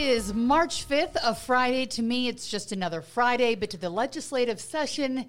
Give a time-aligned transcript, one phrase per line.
[0.00, 1.84] Is March 5th, a Friday.
[1.86, 5.26] To me, it's just another Friday, but to the legislative session,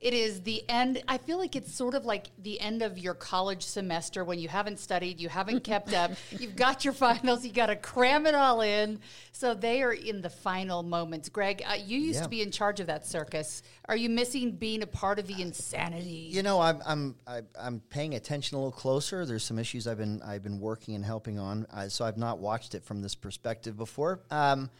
[0.00, 1.02] it is the end.
[1.08, 4.48] I feel like it's sort of like the end of your college semester when you
[4.48, 8.34] haven't studied, you haven't kept up, you've got your finals, you got to cram it
[8.34, 9.00] all in.
[9.32, 11.28] So they are in the final moments.
[11.28, 12.22] Greg, uh, you used Yeah.
[12.24, 13.62] to be in charge of that circus.
[13.88, 16.28] Are you missing being a part of the insanity?
[16.30, 19.26] You know, I'm I'm I- I'm paying attention a little closer.
[19.26, 22.38] There's some issues I've been I've been working and helping on, uh, so I've not
[22.38, 24.20] watched it from this perspective before.
[24.30, 24.70] Um,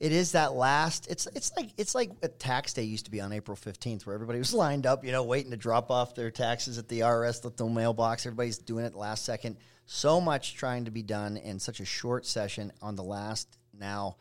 [0.00, 1.06] it is that last.
[1.08, 4.14] It's it's like it's like a tax day used to be on April 15th, where
[4.14, 7.44] everybody was lined up, you know, waiting to drop off their taxes at the IRS
[7.44, 8.26] little mailbox.
[8.26, 9.56] Everybody's doing it last second.
[9.86, 14.16] So much trying to be done in such a short session on the last now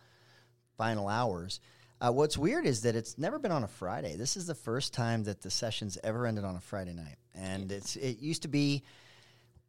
[0.78, 1.60] final hours.
[2.02, 4.16] Uh, what's weird is that it's never been on a Friday.
[4.18, 7.72] This is the first time that the sessions ever ended on a Friday night, and
[7.72, 8.84] it's it used to be.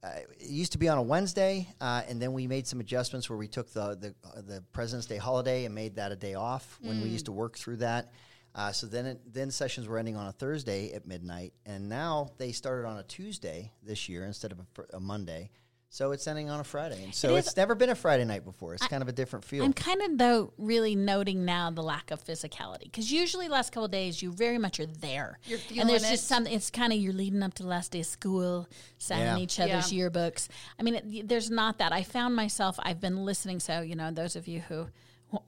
[0.04, 3.30] Uh, it used to be on a Wednesday, uh, and then we made some adjustments
[3.30, 6.34] where we took the the, uh, the President's Day holiday and made that a day
[6.34, 8.12] off when we used to work through that.
[8.54, 12.30] Uh, so then it, then sessions were ending on a Thursday at midnight, and now
[12.36, 15.50] they started on a Tuesday this year instead of a, a Monday.
[15.94, 18.24] So it's ending on a Friday, and so It is- it's never been a Friday
[18.24, 18.74] night before.
[18.74, 19.64] It's kind of a different feel.
[19.64, 23.84] I'm kind of though really noting now the lack of physicality because usually last couple
[23.84, 26.52] of days you very much are there, You're and there's feeling just something.
[26.52, 28.66] It's kind of you're leading up to the last day of school,
[28.98, 29.38] signing Yeah.
[29.38, 30.08] each other's Yeah.
[30.08, 30.48] yearbooks.
[30.80, 31.92] I mean, it, there's not that.
[31.92, 32.74] I found myself.
[32.82, 33.60] I've been listening.
[33.60, 34.88] So you know, those of you who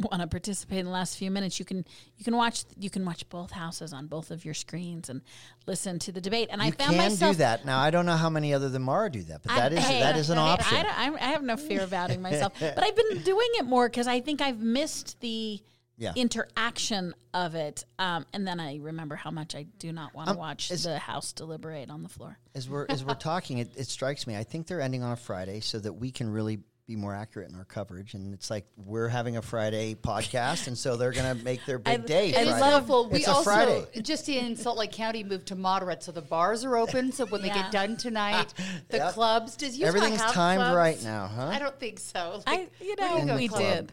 [0.00, 1.84] want to participate in the last few minutes, you can
[2.16, 5.22] you can watch you can watch both houses on both of your screens and
[5.66, 6.48] listen to the debate.
[6.50, 7.64] And I found can myself do that.
[7.64, 10.00] Now I don't know how many other than Maura do that, but that is hey,
[10.00, 10.76] that is an option.
[10.76, 14.06] I, I'm- have no fear of outing myself, but I've been doing it more because
[14.06, 15.60] I think I've missed the
[15.98, 16.12] Yeah.
[16.16, 20.32] interaction of it, um, and then I remember how much I do not want to
[20.32, 22.38] Um, watch is- the House deliberate on the floor.
[22.54, 24.36] as we're as we're talking, it, it strikes me.
[24.36, 27.50] I think they're ending on a Friday so that we can really be more accurate
[27.50, 28.14] in our coverage.
[28.14, 31.78] And it's like we're having a Friday podcast, and so they're going to make their
[31.78, 32.28] big day.
[32.30, 32.76] It is Friday.
[32.76, 33.08] awful.
[33.08, 33.84] We It's a also Friday.
[34.02, 37.10] just in Salt Lake County moved to moderate, so the bars are open.
[37.10, 38.54] So when they get done tonight,
[38.88, 39.12] the Yep.
[39.14, 39.56] clubs.
[39.56, 40.76] Does Utah Everything's have timed clubs?
[40.76, 41.46] right now, huh?
[41.52, 42.42] I don't think so.
[42.46, 43.60] I, Like, you know, go we club?
[43.62, 43.92] did.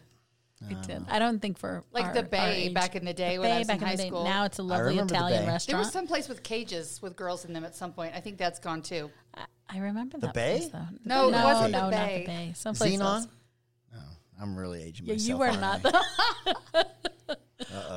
[0.68, 1.04] We did.
[1.08, 2.74] I don't think for Like our- the our Bay age.
[2.74, 4.08] back in the day The when I was back in in high the day.
[4.08, 4.24] school.
[4.24, 5.58] Now it's a lovely remember the Italian Bay.
[5.66, 8.14] There was some place with cages with girls in them at some point.
[8.14, 9.10] I think that's gone too.
[9.34, 10.58] I, I remember that The Bay?
[10.58, 10.86] place, though.
[11.04, 12.20] No, it no, wasn't the no, not Bay.
[12.20, 12.52] the Bay.
[12.56, 13.00] Someplace Xenon?
[13.02, 13.26] else.
[14.40, 15.28] I'm really aging Yeah, myself.
[15.28, 15.80] you are aren't not.
[16.74, 16.84] I?
[17.26, 17.36] The,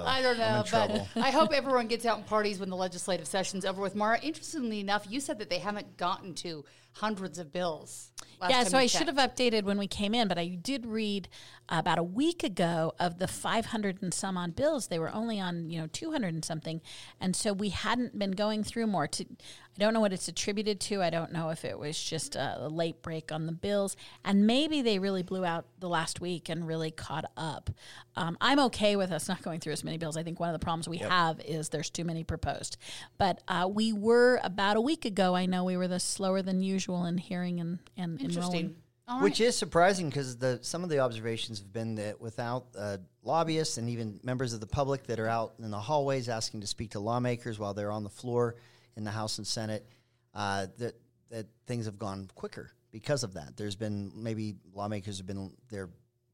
[0.05, 1.07] I don't know, but trouble.
[1.15, 3.95] I hope everyone gets out and parties when the legislative session's over with.
[3.95, 6.63] Maura, interestingly enough, you said that they haven't gotten to
[6.99, 8.11] hundreds of bills.
[8.41, 10.47] last yeah, time so you I should have updated when we came in, but I
[10.47, 11.27] did read
[11.69, 14.87] about a week ago of the 500 and some on bills.
[14.87, 16.81] They were only on, you know, 200 and something.
[17.19, 19.07] And so we hadn't been going through more.
[19.07, 21.03] To, I don't know what it's attributed to.
[21.03, 23.97] I don't know if it was just a, a late break on the bills.
[24.23, 27.69] And maybe they really blew out the last week and really caught up.
[28.15, 30.15] Um, I'm okay with us not going through as many bills.
[30.15, 32.77] I think one of the problems we have is there's too many proposed.
[33.17, 36.61] But uh, we were about a week ago, I know we were the slower than
[36.61, 38.29] usual in hearing and, and enrolling.
[38.29, 38.75] Interesting.
[39.21, 43.77] Which is surprising because the some of the observations have been that without uh, lobbyists
[43.77, 46.91] and even members of the public that are out in the hallways asking to speak
[46.91, 48.55] to lawmakers while they're on the floor
[48.97, 49.87] in the House and Senate,
[50.35, 50.95] uh, that
[51.29, 53.55] that things have gone quicker because of that.
[53.55, 55.87] There's been maybe lawmakers have been their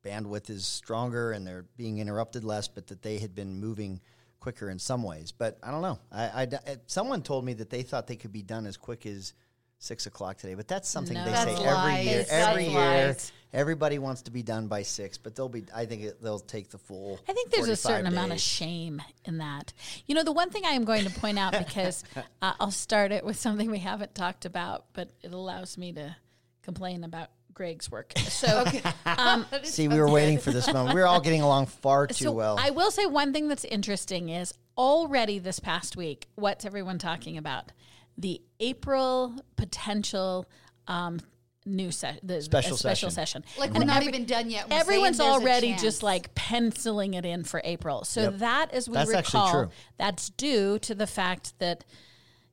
[0.04, 4.02] bandwidth is stronger and they're being interrupted less, but that they had been moving
[4.40, 5.32] quicker in some ways.
[5.32, 6.00] But I don't know.
[6.12, 9.06] I, I- I- someone told me that they thought they could be done as quick
[9.06, 9.34] as
[9.84, 11.26] six o'clock today, but that's something No.
[11.26, 12.18] they That's say every year.
[12.20, 13.32] That's Every year, lies.
[13.52, 15.66] everybody wants to be done by six, but they'll be.
[15.76, 17.20] I think it, they'll take the full.
[17.28, 19.74] I think there's a 45 certain amount of shame in that.
[20.08, 22.04] You know, the one thing I am going to point out because
[22.42, 26.16] uh, I'll start it with something we haven't talked about, but it allows me to
[26.62, 28.14] complain about Greg's work.
[28.18, 28.64] So,
[29.06, 30.96] um, See, we were waiting for this moment.
[30.96, 32.58] We were all getting along far too so well.
[32.58, 37.38] I will say one thing that's interesting is already this past week, what's everyone talking
[37.38, 37.74] about?
[38.18, 40.46] The April potential
[40.88, 41.20] um,
[41.66, 43.44] new se- the Special special session.
[43.44, 43.60] session.
[43.60, 44.70] Like And we're not every- even done yet.
[44.70, 48.04] We're Everyone's there's a already just like penciling it in for April.
[48.04, 48.38] So Yep.
[48.40, 49.70] that, as we That's actually recall, true.
[49.98, 51.86] that's due to the fact that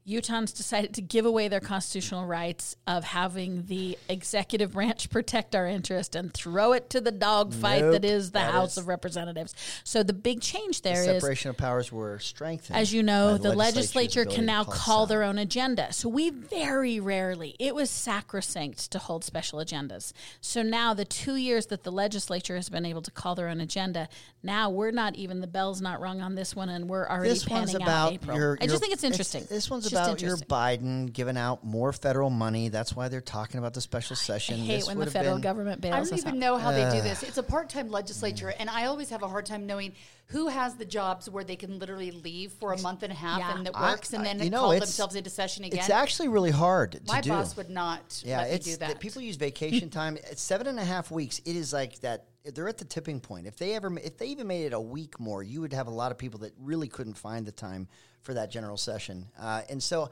[0.08, 5.66] Utahns decided to give away their constitutional rights of having the executive branch protect our
[5.66, 8.78] interest and throw it to the dog fight Nope, that is the that House is-
[8.78, 9.54] of Representatives.
[9.84, 12.78] So the big change The there is separation of powers were strengthened.
[12.78, 15.92] as you know, the legislature's legislature can now call call their own agenda.
[15.92, 20.12] So we very rarely, it was sacrosanct to hold special agendas.
[20.40, 23.60] So now the two years that the legislature has been able to call their own
[23.60, 24.08] agenda,
[24.42, 27.46] now we're not even the bell's not rung on this one, and we're already This
[27.48, 28.36] one's panning out April.
[28.36, 29.44] your, I just think it's interesting.
[29.48, 30.36] This one's It's about your.
[30.36, 32.68] Biden giving out more federal money.
[32.68, 34.58] That's why they're talking about the special I session.
[34.58, 36.36] hate This when the federal been- government bails I don't us even out.
[36.38, 37.22] know how they do this.
[37.22, 39.92] It's a part-time legislature, and I always have a hard time knowing
[40.26, 43.38] who has the jobs where they can literally leave for a month and a half
[43.40, 43.56] Yeah.
[43.56, 45.80] and it I- works, and then you know, call themselves into session again.
[45.80, 47.30] It's actually really hard to My do.
[47.30, 49.00] boss would not Yeah, let me it's do that that.
[49.00, 50.16] people use vacation time.
[50.30, 51.40] It's seven and a half weeks.
[51.44, 52.26] It is like that.
[52.44, 53.46] They're at the tipping point.
[53.46, 55.90] If they ever, if they even made it a week more, you would have a
[55.90, 57.86] lot of people that really couldn't find the time
[58.22, 59.26] for that general session.
[59.38, 60.10] Uh, and so,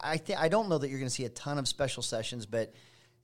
[0.00, 2.46] I think I don't know that you're going to see a ton of special sessions,
[2.46, 2.72] but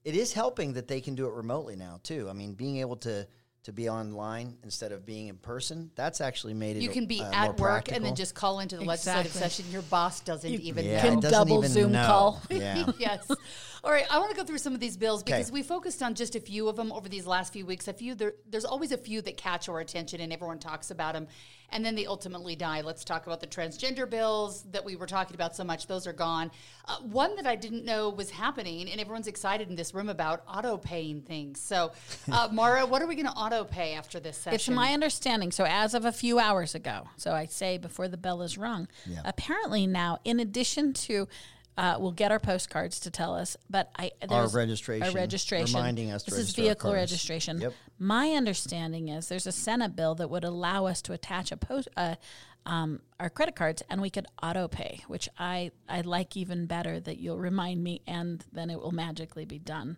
[0.04, 2.28] it is helping that they can do it remotely now too.
[2.28, 3.26] I mean, being able to
[3.64, 6.82] to be online instead of being in person, that's actually made it.
[6.82, 9.50] you can be uh, at work and then just call into the legislative Exactly.
[9.50, 9.72] session.
[9.72, 11.02] Your boss doesn't even yeah, know.
[11.02, 12.06] can it doesn't double even Zoom know.
[12.06, 12.42] call.
[12.48, 12.86] Yeah.
[12.98, 13.30] yes.
[13.84, 14.04] All right.
[14.10, 15.52] I want to go through some of these bills because Okay.
[15.52, 17.86] we focused on just a few of them over these last few weeks.
[17.86, 21.14] A few there, there's always a few that catch our attention and everyone talks about
[21.14, 21.28] them,
[21.70, 22.80] and then they ultimately die.
[22.80, 25.86] Let's talk about the transgender bills that we were talking about so much.
[25.86, 26.50] Those are gone.
[26.86, 30.42] Uh, one that I didn't know was happening, and everyone's excited in this room about
[30.48, 31.60] auto paying things.
[31.60, 31.92] So,
[32.32, 34.54] uh, Maura, what are we going to auto pay after this session?
[34.54, 35.52] It's my understanding.
[35.52, 38.88] So, as of a few hours ago, so I say before the bell is rung,
[39.06, 39.20] Yeah.
[39.24, 41.28] apparently now, in addition to,
[41.78, 45.76] uh, we'll get our postcards to tell us, but I Our there's registration, our registration,
[45.76, 47.60] reminding us to this is vehicle registration.
[47.60, 47.72] Yep.
[48.00, 51.88] My understanding is there's a Senate bill that would allow us to attach a post.
[51.96, 52.16] Uh,
[52.66, 56.98] um, our credit cards and we could auto pay, which I, I like even better
[56.98, 59.96] that you'll remind me and then it will magically be done.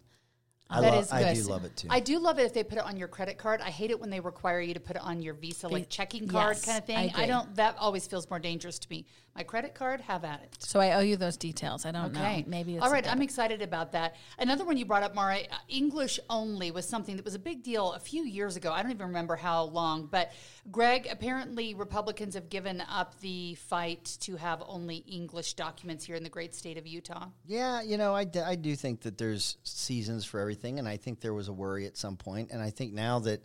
[0.70, 1.42] I, That lo- is I good.
[1.42, 1.88] do love it too.
[1.90, 3.60] I do love it if they put it on your credit card.
[3.60, 6.28] I hate it when they require you to put it on your Visa, like checking
[6.28, 6.96] card Yes, kind of thing.
[7.14, 7.54] I I, don't.
[7.56, 9.04] That always feels more dangerous to me.
[9.36, 10.56] My credit card, have at it.
[10.58, 11.86] So I owe you those details.
[11.86, 12.44] I don't Okay, know.
[12.48, 12.92] Maybe it's all.
[12.92, 14.16] I'm excited about that.
[14.38, 15.38] Another one you brought up, Maura,
[15.68, 18.72] English only was something that was a big deal a few years ago.
[18.72, 20.32] I don't even remember how long, but
[20.72, 26.24] Greg, apparently Republicans have given up the fight to have only English documents here in
[26.24, 27.26] the great state of Utah.
[27.46, 30.96] Yeah, you know, I, d- I do think that there's seasons for everything, and I
[30.96, 33.42] think there was a worry at some point, and I think now that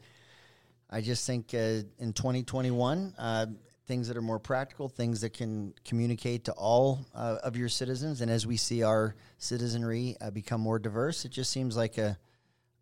[0.90, 3.46] I just think uh, in 2021, uh,
[3.88, 8.22] things that are more practical, things that can communicate to all uh, of your citizens,
[8.22, 12.18] and as we see our citizenry uh, become more diverse, it just seems like a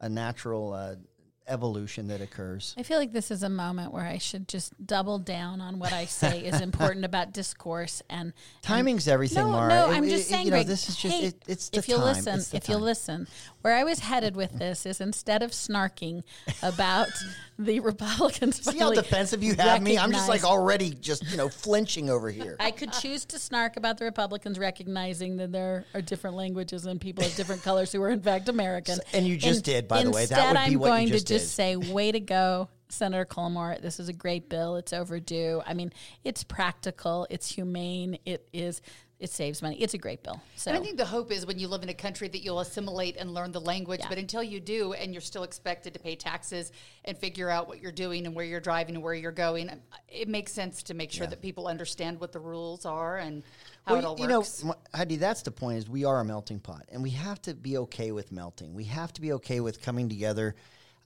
[0.02, 0.96] a natural uh,
[1.48, 2.74] evolution that occurs.
[2.78, 5.94] I feel like this is a moment where I should just double down on what
[5.94, 9.70] I say is important about discourse and Timing's everything, no, Maura.
[9.70, 9.92] no.
[9.92, 11.88] I'm it- just it- saying, you know, this is just hey, it, it's the if
[11.90, 12.16] you'll time.
[12.16, 13.28] listen, if you'll listen,
[13.64, 16.24] where I was headed with this is instead of snarking
[16.62, 17.10] about
[17.58, 19.98] the Republicans, See how defensive you have me?
[19.98, 22.58] I'm just like already just you know flinching over here.
[22.60, 27.00] I could choose to snark about the Republicans recognizing that there are different languages and
[27.00, 29.00] people of different colors who are in fact American.
[29.14, 30.26] And you just did, by the way.
[30.26, 32.68] That Instead, would be I'm what you going just to just say, "Way to go,
[32.90, 33.82] Senator Cullimore!
[33.82, 34.76] This is a great bill.
[34.76, 35.62] It's overdue.
[35.66, 35.94] I mean,
[36.26, 37.28] it's practical.
[37.30, 38.18] It's humane.
[38.26, 38.82] It is.
[39.24, 39.78] It saves money.
[39.78, 40.42] It's a great bill.
[40.58, 42.60] So And I think the hope is when you live in a country that you'll
[42.60, 44.02] assimilate and learn the language.
[44.02, 44.10] Yeah.
[44.10, 46.74] But until you do, and you're still expected to pay taxes
[47.06, 49.72] and figure out what you're doing and where you're driving and where you're going,
[50.10, 53.44] it makes sense to make sure that people understand what the rules are and
[53.88, 54.62] how it all you works.
[54.62, 55.78] know, M- Heidi, that's the point.
[55.78, 58.74] Is we are a melting pot, and we have to be okay with melting.
[58.74, 60.54] We have to be okay with coming together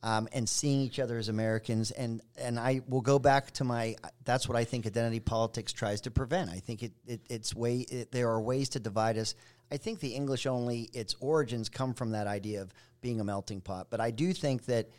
[0.04, 1.92] um, and seeing each other as Americans.
[1.92, 3.96] And and I will go back to my.
[4.26, 6.50] That's what I think identity politics tries to prevent.
[6.50, 7.80] I think it, it it's way.
[7.80, 9.36] It, there are ways to divide us.
[9.72, 13.62] I think the English only its origins come from that idea of being a melting
[13.62, 13.88] pot.
[13.90, 14.90] But I do think that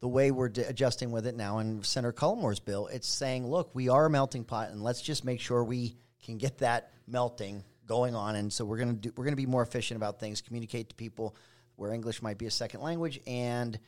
[0.00, 3.70] the way we're d- adjusting with it now in Senator Cullimore's bill, it's saying, look,
[3.74, 7.64] we are a melting pot, and let's just make sure we can get that melting
[7.86, 8.36] going on.
[8.36, 11.36] And so we're gonna do, we're gonna be more efficient about things, communicate to people
[11.76, 13.78] where English might be a second language, and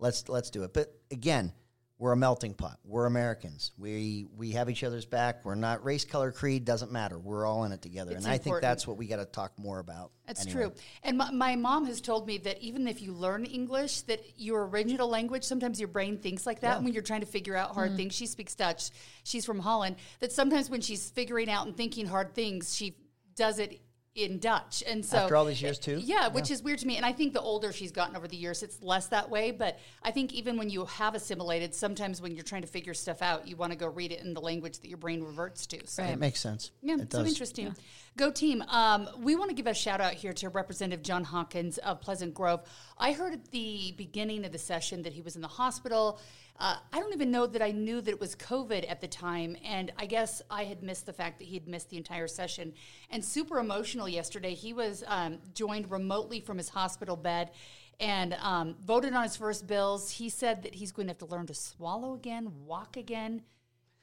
[0.00, 0.72] let's let's do it.
[0.74, 1.52] But again,
[2.00, 2.78] we're a melting pot.
[2.82, 3.72] We're Americans.
[3.78, 5.44] We we have each other's back.
[5.44, 7.18] We're not race, color, creed doesn't matter.
[7.18, 9.52] We're all in it together, It's and I think that's what we got to talk
[9.58, 10.10] more about.
[10.26, 10.62] That's anyway.
[10.62, 10.72] true.
[11.02, 14.66] And my, my mom has told me that even if you learn English, that your
[14.66, 17.90] original language, sometimes your brain thinks like that when you're trying to figure out hard
[17.90, 17.98] mm-hmm.
[17.98, 18.14] things.
[18.14, 18.90] She speaks Dutch.
[19.24, 19.96] She's from Holland.
[20.20, 22.96] That sometimes when she's figuring out and thinking hard things, she
[23.36, 23.80] does it
[24.16, 24.82] in Dutch.
[24.86, 26.00] And so After all these years, too?
[26.02, 26.96] Yeah, which is weird to me.
[26.96, 29.52] And I think the older she's gotten over the years, it's less that way.
[29.52, 33.22] But I think even when you have assimilated, sometimes when you're trying to figure stuff
[33.22, 35.86] out, you want to go read it in the language that your brain reverts to.
[35.86, 36.02] So.
[36.02, 36.72] It makes sense.
[36.82, 37.28] Yeah, it so does.
[37.28, 37.74] interesting.
[38.16, 38.62] Go team.
[38.62, 42.34] Um, we want to give a shout out here to Representative Jon Hawkins of Pleasant
[42.34, 42.62] Grove.
[42.98, 46.18] I heard at the beginning of the session that he was in the hospital.
[46.60, 49.56] Uh, I don't even know that I knew that it was COVID at the time,
[49.64, 52.74] and I guess I had missed the fact that he had missed the entire session.
[53.08, 54.52] And super emotional yesterday.
[54.52, 57.50] He was um, joined remotely from his hospital bed
[57.98, 60.10] and um, voted on his first bills.
[60.10, 63.42] He said that he's going to have to learn to swallow again, walk again.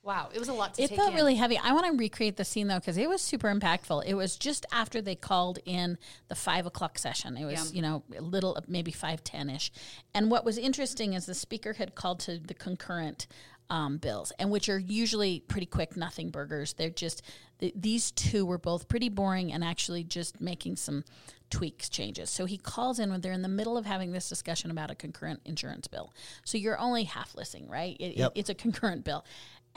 [0.08, 1.16] Wow, it was a lot to It take felt in.
[1.16, 1.58] really heavy.
[1.62, 4.06] I want to recreate the scene though because it was super impactful.
[4.06, 5.98] It was just after they called in
[6.30, 7.36] the five o'clock session.
[7.36, 7.76] It was Yeah.
[7.76, 9.70] you know a little maybe five ten ish.
[10.14, 13.28] And what was interesting is the speaker had called to the concurrent
[13.70, 16.72] um, bills, and which are usually pretty quick, nothing burgers.
[16.72, 17.22] They're just
[17.60, 21.04] th- these two were both pretty boring and actually just making some
[21.50, 22.30] tweaks changes.
[22.30, 24.96] So he calls in when they're in the middle of having this discussion about a
[24.96, 26.14] concurrent insurance bill.
[26.46, 27.98] So you're only half listening, right?
[28.00, 28.32] It, Yep.
[28.36, 29.26] it, it's a concurrent bill.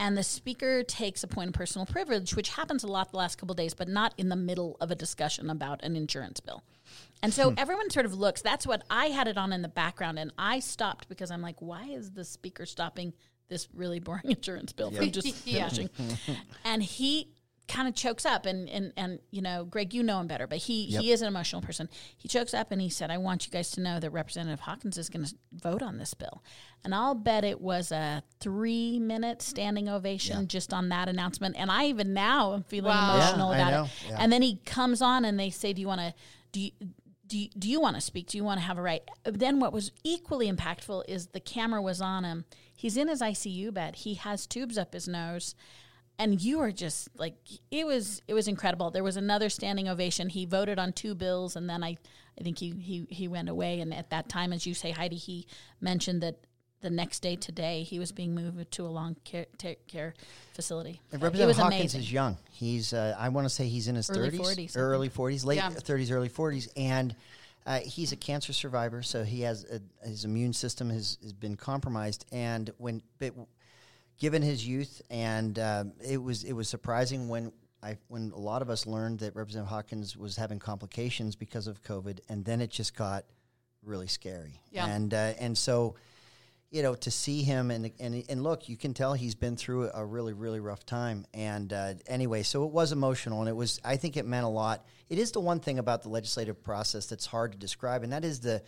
[0.01, 3.37] And the speaker takes a point of personal privilege, which happens a lot the last
[3.37, 6.63] couple of days, but not in the middle of a discussion about an insurance bill.
[7.21, 7.59] And so hmm.
[7.59, 8.41] everyone sort of looks.
[8.41, 11.57] That's what I had it on in the background, and I stopped because I'm like,
[11.61, 13.13] why is the speaker stopping
[13.47, 15.69] this really boring insurance bill from just Yeah.
[15.69, 15.91] finishing?
[16.65, 17.27] and he
[17.71, 20.57] kind of chokes up and, and and you know greg you know him better but
[20.57, 21.87] he he is an emotional person
[22.17, 24.97] he chokes up and he said i want you guys to know that representative hawkins
[24.97, 26.43] is going to vote on this bill
[26.83, 31.71] and i'll bet it was a three minute standing ovation just on that announcement and
[31.71, 33.15] i even now am feeling Wow.
[33.15, 34.17] emotional Yeah, about it Yeah.
[34.19, 36.13] and then he comes on and they say do you want to
[36.51, 36.71] do you
[37.27, 38.27] do you, do you want to speak?
[38.27, 39.03] Do you want to have a right?
[39.23, 42.43] Then what was equally impactful is the camera was on him.
[42.75, 43.95] He's in his ICU bed.
[43.95, 45.55] He has tubes up his nose
[46.21, 47.35] and you were just like
[47.71, 51.55] it was it was incredible there was another standing ovation he voted on two bills
[51.55, 51.97] and then i
[52.39, 55.15] i think he he, he went away and at that time as you say heidi
[55.15, 55.47] he
[55.81, 56.37] mentioned that
[56.81, 59.45] the next day today he was being moved to a long care,
[59.87, 60.13] care
[60.53, 62.37] facility And Representative was Hawkins amazing is young.
[62.49, 65.57] He's, uh, I want to say he's in his Early 30s, 40s, early 40s, late
[65.57, 65.69] Yeah.
[65.69, 66.69] 30s, early 40s.
[66.75, 67.15] And
[67.67, 71.55] uh, he's a cancer survivor, so he has a, his immune system has, has been
[71.55, 72.25] compromised.
[72.31, 73.33] And when, but
[74.21, 77.51] given his youth, and um, it was it was surprising when
[77.81, 81.81] I when a lot of us learned that Representative Hawkins was having complications because of
[81.81, 83.25] COVID, and then it just got
[83.83, 84.61] really scary.
[84.69, 84.85] Yeah.
[84.85, 85.95] And uh, and so
[86.69, 89.89] you know, to see him and and and look, you can tell he's been through
[89.91, 91.25] a really really rough time.
[91.33, 93.81] And uh, anyway, so it was emotional, and it was.
[93.83, 94.85] I think it meant a lot.
[95.09, 98.23] It is the one thing about the legislative process that's hard to describe, and that
[98.23, 98.61] is the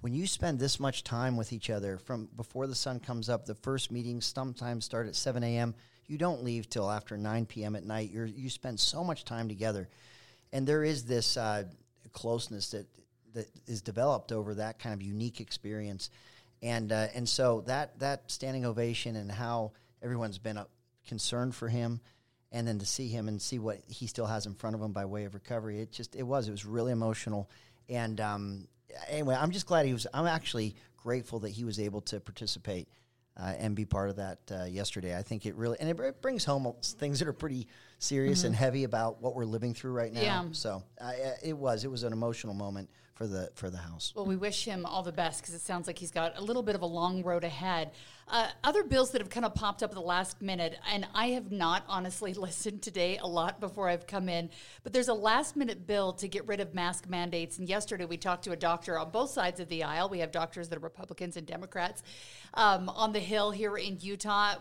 [0.00, 3.46] when you spend this much time with each other from before the sun comes up.
[3.46, 5.74] The first meetings sometimes start at seven a.m.
[6.06, 7.76] You don't leave till after nine p.m.
[7.76, 8.10] at night.
[8.10, 9.88] You're you spend so much time together,
[10.52, 11.64] and there is this uh,
[12.12, 12.86] closeness that
[13.34, 16.10] that is developed over that kind of unique experience
[16.62, 20.64] and uh, and so that that standing ovation and how everyone's been uh,
[21.06, 22.00] concerned for him,
[22.52, 24.92] and then to see him and see what he still has in front of him
[24.92, 27.48] by way of recovery, it just it was it was really emotional.
[27.88, 28.68] And um,
[29.08, 30.06] anyway, I'm just glad he was.
[30.12, 32.88] I'm actually grateful that he was able to participate
[33.36, 35.16] uh, and be part of that uh, yesterday.
[35.16, 37.68] I think it really and it, br- brings home things that are pretty
[37.98, 40.20] serious and heavy about what we're living through right now.
[40.20, 40.44] Yeah.
[40.52, 44.12] So uh, it was it was an emotional moment for the for the house.
[44.14, 46.62] Well, we wish him all the best because it sounds like he's got a little
[46.62, 47.90] bit of a long road ahead.
[48.28, 51.30] Uh, other bills that have kind of popped up at the last minute, and I
[51.30, 54.50] have not honestly listened today a lot before I've come in,
[54.84, 57.58] but there's a last minute bill to get rid of mask mandates.
[57.58, 60.08] And yesterday we talked to a doctor on both sides of the aisle.
[60.08, 62.04] We have doctors that are Republicans and Democrats
[62.54, 64.54] um, on the Hill here in Utah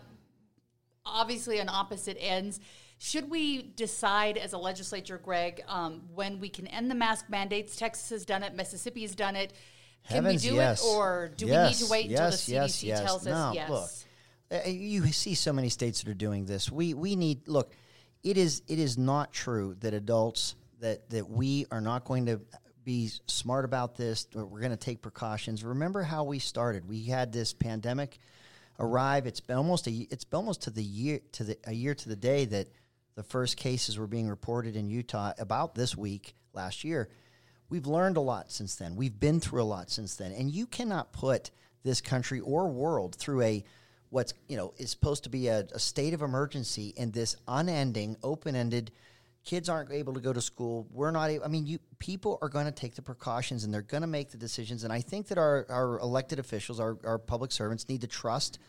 [1.10, 2.60] obviously on opposite ends.
[3.00, 7.76] Should we decide as a legislature, Greg, um, when we can end the mask mandates?
[7.76, 9.54] Texas has done it, Mississippi has done it.
[10.08, 10.84] Can Heavens, we do yes.
[10.84, 13.04] it, or do we need to wait yes, until the yes, CDC yes.
[13.04, 13.70] tells No, us yes?
[13.70, 13.90] Look,
[14.66, 16.72] uh, you see so many states that are doing this.
[16.72, 17.74] We we need look.
[18.24, 22.40] It is it is not true that adults that that we are not going to
[22.86, 24.28] be smart about this.
[24.34, 25.64] Or we're going to take precautions.
[25.64, 26.88] Remember how we started?
[26.88, 28.18] We had this pandemic
[28.80, 29.28] arrive.
[29.28, 32.10] It's been almost a it's been almost to the year to the a year to
[32.10, 32.68] the day that
[33.18, 37.10] the first cases were being reported in Utah about this week last year.
[37.68, 38.96] We've learned a lot since then.
[38.96, 40.32] We've been through a lot since then.
[40.32, 41.50] And you cannot put
[41.84, 43.64] this country or world through a
[44.10, 48.18] what's you know is supposed to be a, a state of emergency in this unending,
[48.22, 48.92] open-ended.
[49.44, 50.86] Kids aren't able to go to school.
[50.92, 51.32] We're not.
[51.32, 54.08] Able, I mean, you people are going to take the precautions and they're going to
[54.08, 54.84] make the decisions.
[54.84, 58.60] And I think that our, our elected officials, our, our public servants, need to trust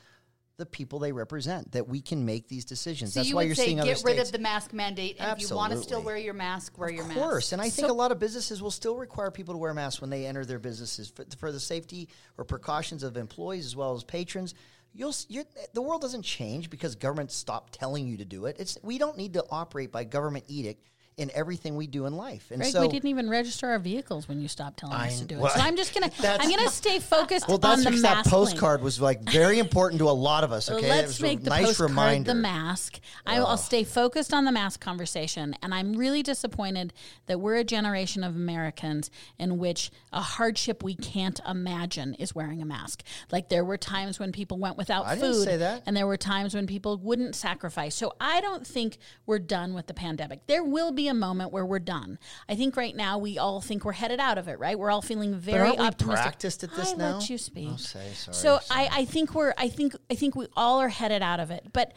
[0.58, 3.14] the people they represent that we can make these decisions.
[3.14, 4.28] So That's you why would you're say seeing other get rid states.
[4.28, 6.06] of the mask mandate, and if you want to still Absolutely.
[6.06, 7.10] wear your mask, wear your mask.
[7.12, 7.28] Of mask.
[7.30, 10.00] course, and I think a lot of businesses will still require people to wear masks
[10.00, 13.94] when they enter their businesses for, for the safety or precautions of employees as well
[13.94, 14.54] as patrons.
[14.94, 18.56] You'll, s- you're, the world doesn't change because government stopped telling you to do it.
[18.58, 22.46] It's we don't need to operate by government edict in everything we do in life.
[22.50, 25.26] And Greg, so we didn't even register our vehicles when you stopped telling us to
[25.26, 25.40] do it.
[25.40, 28.30] well, so I'm just gonna I'm gonna stay focused well, on that's the because mask
[28.30, 28.50] that link.
[28.50, 30.70] postcard was like very important to a lot of us.
[30.78, 32.32] Okay, let's it was make a the nice postcard reminder.
[32.32, 33.00] the mask.
[33.26, 36.92] I, I'll stay focused on the mask conversation, and I'm really disappointed
[37.26, 42.62] that we're a generation of Americans in which a hardship we can't imagine is wearing
[42.62, 43.02] a mask.
[43.32, 45.82] Like there were times when people went without I food, didn't say that.
[45.86, 47.96] and there were times when people wouldn't sacrifice.
[47.96, 50.46] So I don't think we're done with the pandemic.
[50.46, 52.18] There will be a moment where we're done.
[52.48, 54.58] I think right now we all think we're headed out of it.
[54.58, 54.78] Right?
[54.78, 56.22] We're all feeling very aren't we optimistic.
[56.22, 57.18] practiced at this I now?
[57.18, 57.70] let you speak.
[57.72, 58.88] Oh, say, sorry, so sorry.
[58.90, 61.68] I, I think we're I think I think we all are headed out of it.
[61.72, 61.92] But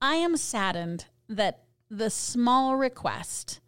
[0.00, 3.60] I am saddened that the small request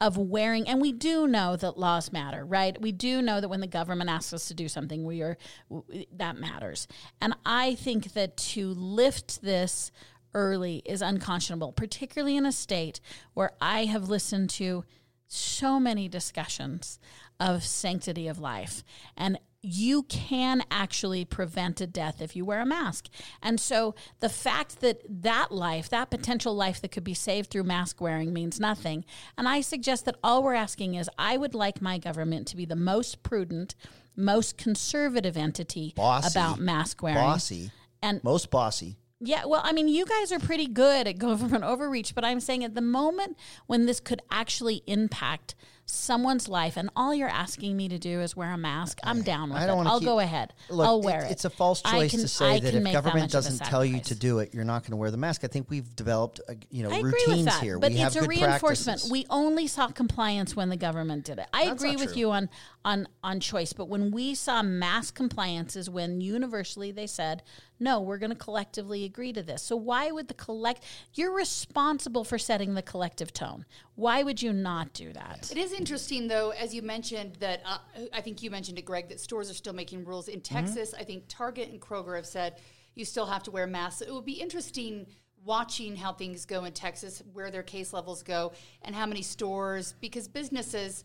[0.00, 2.80] of wearing and we do know that laws matter, right?
[2.80, 5.38] We do know that when the government asks us to do something, we are
[5.70, 6.88] w- that matters.
[7.20, 9.92] And I think that to lift this
[10.34, 13.00] early is unconscionable, particularly in a state
[13.34, 14.84] where I have listened to
[15.26, 16.98] so many discussions
[17.40, 18.84] of sanctity of life
[19.16, 23.08] and you can actually prevent a death if you wear a mask.
[23.42, 27.64] And so the fact that that life, that potential life that could be saved through
[27.64, 29.06] mask wearing means nothing.
[29.38, 32.66] And I suggest that all we're asking is I would like my government to be
[32.66, 33.74] the most prudent,
[34.14, 36.38] most conservative entity Bossy.
[36.38, 37.18] about mask wearing.
[37.18, 37.70] bossy,
[38.02, 38.96] And most bossy.
[39.26, 42.64] Yeah, well, I mean, you guys are pretty good at government overreach, but I'm saying
[42.64, 45.54] at the moment when this could actually impact
[45.86, 49.50] someone's life, and all you're asking me to do is wear a mask, I'm down
[49.50, 49.90] with I don't it.
[49.90, 50.54] I'll keep- go ahead.
[50.70, 51.32] Look, I'll wear it- it.
[51.32, 54.00] It's a false choice can- to say that if that government a doesn't tell you
[54.00, 55.44] to do it, you're not going to wear the mask.
[55.44, 57.78] I think we've developed, uh, you know, I routines that, here.
[57.78, 58.86] but we it's a reinforcement.
[59.00, 59.10] practices.
[59.10, 61.48] We only saw compliance when the government did it.
[61.52, 62.18] I That's agree with true.
[62.20, 62.48] you on
[62.86, 67.42] on on choice, but when we saw mass compliance is when universally they said,
[67.80, 70.84] "No, we're going to collectively agree to this." So why would the collect?
[71.14, 73.64] You're responsible for setting the collective tone.
[73.94, 75.50] Why would you not do that?
[75.50, 77.78] It is interesting, though, as you mentioned that uh,
[78.12, 80.54] I think you mentioned it, Greg, that stores are still making rules in Mm-hmm.
[80.66, 80.94] Texas.
[80.98, 82.60] I think Target and Kroger have said
[82.94, 83.98] you still have to wear masks.
[84.00, 85.06] So It would be interesting
[85.44, 89.94] watching how things go in Texas, where their case levels go, and how many stores
[90.00, 91.04] because businesses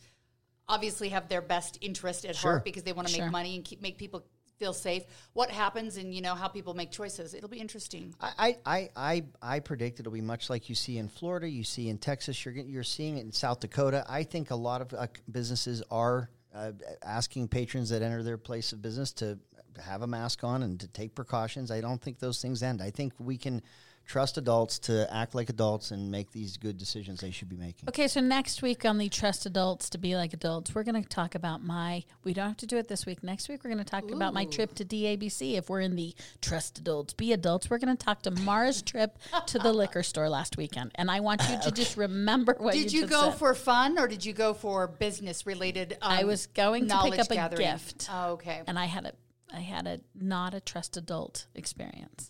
[0.67, 2.51] obviously have their best interest at Sure.
[2.53, 3.25] heart because they want to Sure.
[3.25, 4.23] make money and keep make people
[4.59, 5.03] feel safe.
[5.33, 7.33] What happens, and you know how people make choices.
[7.33, 8.13] It'll be interesting.
[8.19, 11.89] I, I, I, I predict it'll be much like you see in Florida, you see
[11.89, 14.05] in Texas, you're, you're seeing it in South Dakota.
[14.07, 18.73] I think a lot of uh, businesses are uh, asking patrons that enter their place
[18.73, 19.39] of business to
[19.81, 21.71] have a mask on and to take precautions.
[21.71, 22.81] I don't think those things end.
[22.81, 23.61] I think we can
[24.09, 27.87] trust adults to act like adults and make these good decisions they should be making.
[27.87, 31.07] Okay, so next week on the Trust Adults to Be Like Adults, we're going to
[31.07, 32.03] talk about my.
[32.23, 33.21] We don't have to do it this week.
[33.23, 35.57] Next week, we're going to talk about my trip to DABC.
[35.59, 39.15] If we're in the Trust Adults Be Adults, we're going to talk to Maura's trip
[39.45, 40.91] to the liquor store last weekend.
[40.95, 43.37] And I want you to just remember what Did you you just go said.
[43.37, 45.97] for fun or did you go for business related?
[46.01, 48.09] Um, I was going to pick knowledge up a gift.
[48.11, 48.63] Oh, okay.
[48.65, 49.13] And I had a.
[49.51, 52.29] I had a not a trust adult experience.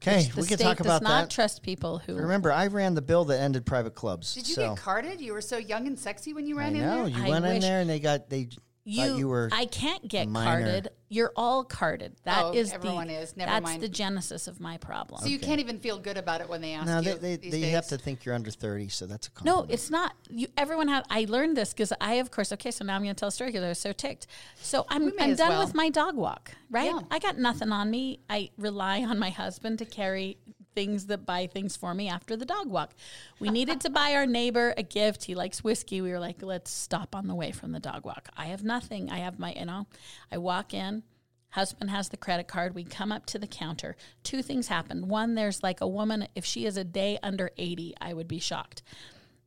[0.00, 1.30] Okay, we can state talk does about not that.
[1.30, 2.14] trust people who.
[2.16, 4.34] Remember, I ran the bill that ended private clubs.
[4.34, 5.20] Did you so get carded?
[5.20, 7.18] You were so young and sexy when you I ran in know there.
[7.18, 8.48] you I went in wish- there and they got they
[8.88, 9.50] you, you were.
[9.52, 10.88] I can't get carded.
[11.10, 12.16] You're all carded.
[12.24, 13.36] That oh, is Oh, everyone the, is.
[13.36, 13.82] Never that's mind.
[13.82, 15.20] the genesis of my problem.
[15.22, 17.14] So you can't even feel good about it when they ask no, you.
[17.14, 17.74] they they, these they days.
[17.74, 20.14] have to think you're under thirty, so that's a no, it's not.
[20.30, 21.04] You everyone have.
[21.10, 22.50] I learned this because I, of course.
[22.52, 24.26] Okay, so now I'm going to tell a story because I was so ticked.
[24.56, 25.64] So I'm I'm done well.
[25.64, 26.52] with my dog walk.
[26.70, 26.90] Right.
[26.90, 27.00] Yeah.
[27.10, 28.20] I got nothing on me.
[28.28, 30.38] I rely on my husband to carry
[30.78, 32.94] things that buy things for me after the dog walk.
[33.40, 35.24] We needed to buy our neighbor a gift.
[35.24, 36.00] He likes whiskey.
[36.00, 38.28] We were like, let's stop on the way from the dog walk.
[38.36, 39.10] I have nothing.
[39.10, 39.88] I have my, you know,
[40.30, 41.02] I walk in.
[41.50, 42.76] Husband has the credit card.
[42.76, 43.96] We come up to the counter.
[44.22, 45.08] Two things happen.
[45.08, 48.38] One, there's like a woman, if she is a day under 80, I would be
[48.38, 48.84] shocked.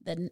[0.04, 0.32] The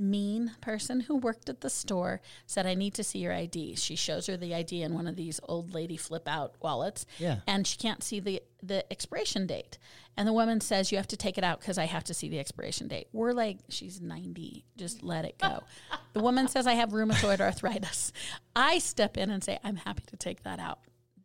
[0.00, 3.76] mean person who worked at the store said, I need to see your ID.
[3.76, 7.06] She shows her the ID in one of these old lady flip out wallets.
[7.18, 7.40] Yeah.
[7.46, 9.78] And she can't see the, the expiration date.
[10.16, 12.28] And the woman says, You have to take it out because I have to see
[12.28, 13.08] the expiration date.
[13.12, 14.64] We're like, She's 90.
[14.76, 15.62] Just let it go.
[16.12, 18.12] the woman says, I have rheumatoid arthritis.
[18.56, 20.80] I step in and say, I'm happy to take that out.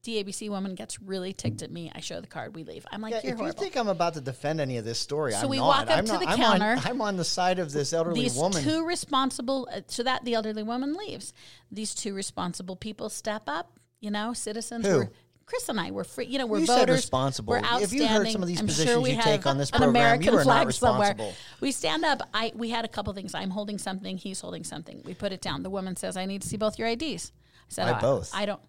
[0.06, 1.92] DABC woman gets really ticked at me.
[1.94, 2.56] I show the card.
[2.56, 2.86] We leave.
[2.92, 3.58] I'm like, Yeah, You're if horrible.
[3.60, 5.68] you think I'm about to defend any of this story, So I'm we not.
[5.68, 6.66] walk up I'm to not, the I'm counter.
[6.66, 8.64] On, I'm on the side of this elderly these woman.
[8.64, 11.34] two responsible uh, so that the elderly woman leaves
[11.72, 14.98] these two responsible people step up you know citizens Who?
[15.00, 15.12] were
[15.48, 16.26] Chris and I were free.
[16.26, 16.96] You know, we're You said voters.
[16.96, 17.52] responsible.
[17.52, 17.84] We're outstanding.
[17.84, 19.78] If you heard some of these I'm positions sure we you take on this an
[19.78, 21.10] program, you American are not flag somewhere.
[21.10, 21.34] responsible.
[21.62, 22.28] We stand up.
[22.34, 23.36] I we had a couple things.
[23.36, 24.18] I'm holding something.
[24.18, 25.04] He's holding something.
[25.06, 25.62] We put it down.
[25.62, 28.32] The woman says, "I need to see both your IDs." I said, "I- both?
[28.34, 28.60] I don't."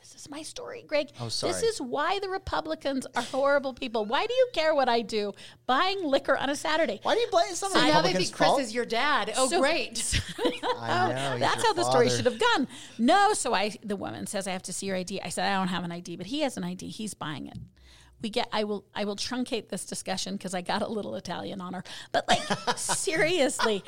[0.00, 1.08] This is my story, Greg.
[1.20, 1.52] Oh, sorry.
[1.52, 4.04] This is why the Republicans are horrible people.
[4.06, 5.32] Why do you care what I do?
[5.66, 7.00] Buying liquor on a Saturday.
[7.02, 8.60] Why do you blame some So of the now they Republicans' think Chris fault?
[8.62, 9.32] is your dad.
[9.36, 10.20] Oh, So- great.
[10.78, 11.30] I know.
[11.32, 12.66] he's That's your how the story should have gone.
[12.98, 15.20] No, so I the woman says I have to see your ID.
[15.22, 16.88] I said I don't have an ID, but he has an ID.
[16.88, 17.58] He's buying it.
[18.22, 21.60] We get I will I will truncate this discussion because I got a little Italian
[21.60, 21.82] on her.
[22.12, 22.42] But like
[22.78, 23.82] seriously,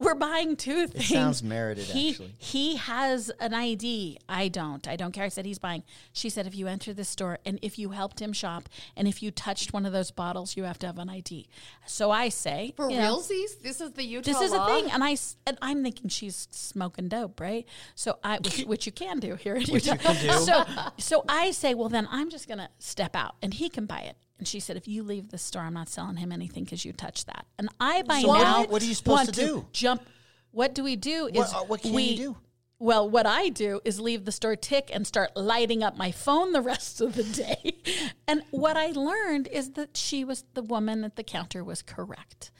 [0.00, 1.10] we're buying two things.
[1.10, 2.34] It sounds merited, He actually.
[2.38, 4.18] he has an ID.
[4.28, 4.88] I don't.
[4.88, 5.24] I don't care.
[5.24, 5.84] I said he's buying.
[6.12, 9.22] She said if you enter the store and if you helped him shop and if
[9.22, 11.48] you touched one of those bottles, you have to have an ID.
[11.86, 13.20] So I say For you know.
[13.62, 14.66] This is the Utah this is law?
[14.66, 17.66] a thing, and I s- and I'm thinking she's smoking dope, right?
[17.94, 19.96] So I, which, which you can do here in Utah.
[20.38, 20.64] So
[20.98, 24.16] so I say, well, then I'm just gonna step out, and he can buy it.
[24.40, 26.94] And she said, if you leave the store, I'm not selling him anything because you
[26.94, 27.44] touched that.
[27.58, 29.66] And I by So what- now, what are you supposed to do?
[29.72, 30.02] Jump.
[30.50, 31.26] What do we do?
[31.26, 32.36] Is What- uh, what can we, you do?
[32.78, 36.52] Well, what I do is leave the store tick and start lighting up my phone
[36.52, 37.76] the rest of the day.
[38.26, 42.50] And what I learned is that she was the woman at the counter was correct.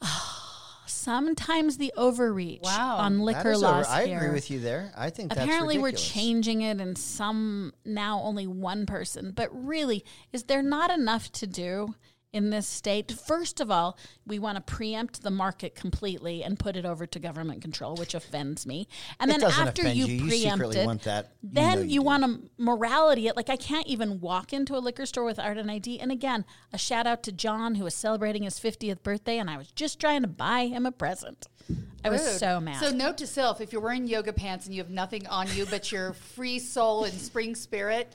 [0.86, 2.96] Sometimes the overreach Wow.
[2.98, 4.16] on liquor is over- laws I here.
[4.18, 4.92] agree with you there.
[4.96, 9.32] I think that's Apparently, we're changing it, and some now only one person.
[9.32, 11.94] But really, is there not enough to do
[12.36, 13.10] in this state?
[13.10, 13.96] First of all,
[14.26, 18.14] we want to preempt the market completely and put it over to government control, which
[18.14, 18.86] offends me.
[19.18, 20.16] And It then after you you.
[20.16, 21.32] You preempt secretly it, want that.
[21.42, 23.28] You then know you, you want to morality.
[23.28, 23.36] It.
[23.36, 25.98] Like I can't even walk into a liquor store without an ID.
[25.98, 29.56] And again, a shout out to John who was celebrating his 50th birthday, and I
[29.56, 31.48] was just trying to buy him a present.
[32.04, 32.38] I was Rude.
[32.38, 32.80] so mad.
[32.80, 35.66] So note to self: if you're wearing yoga pants and you have nothing on you
[35.66, 38.14] but your free soul and spring spirit,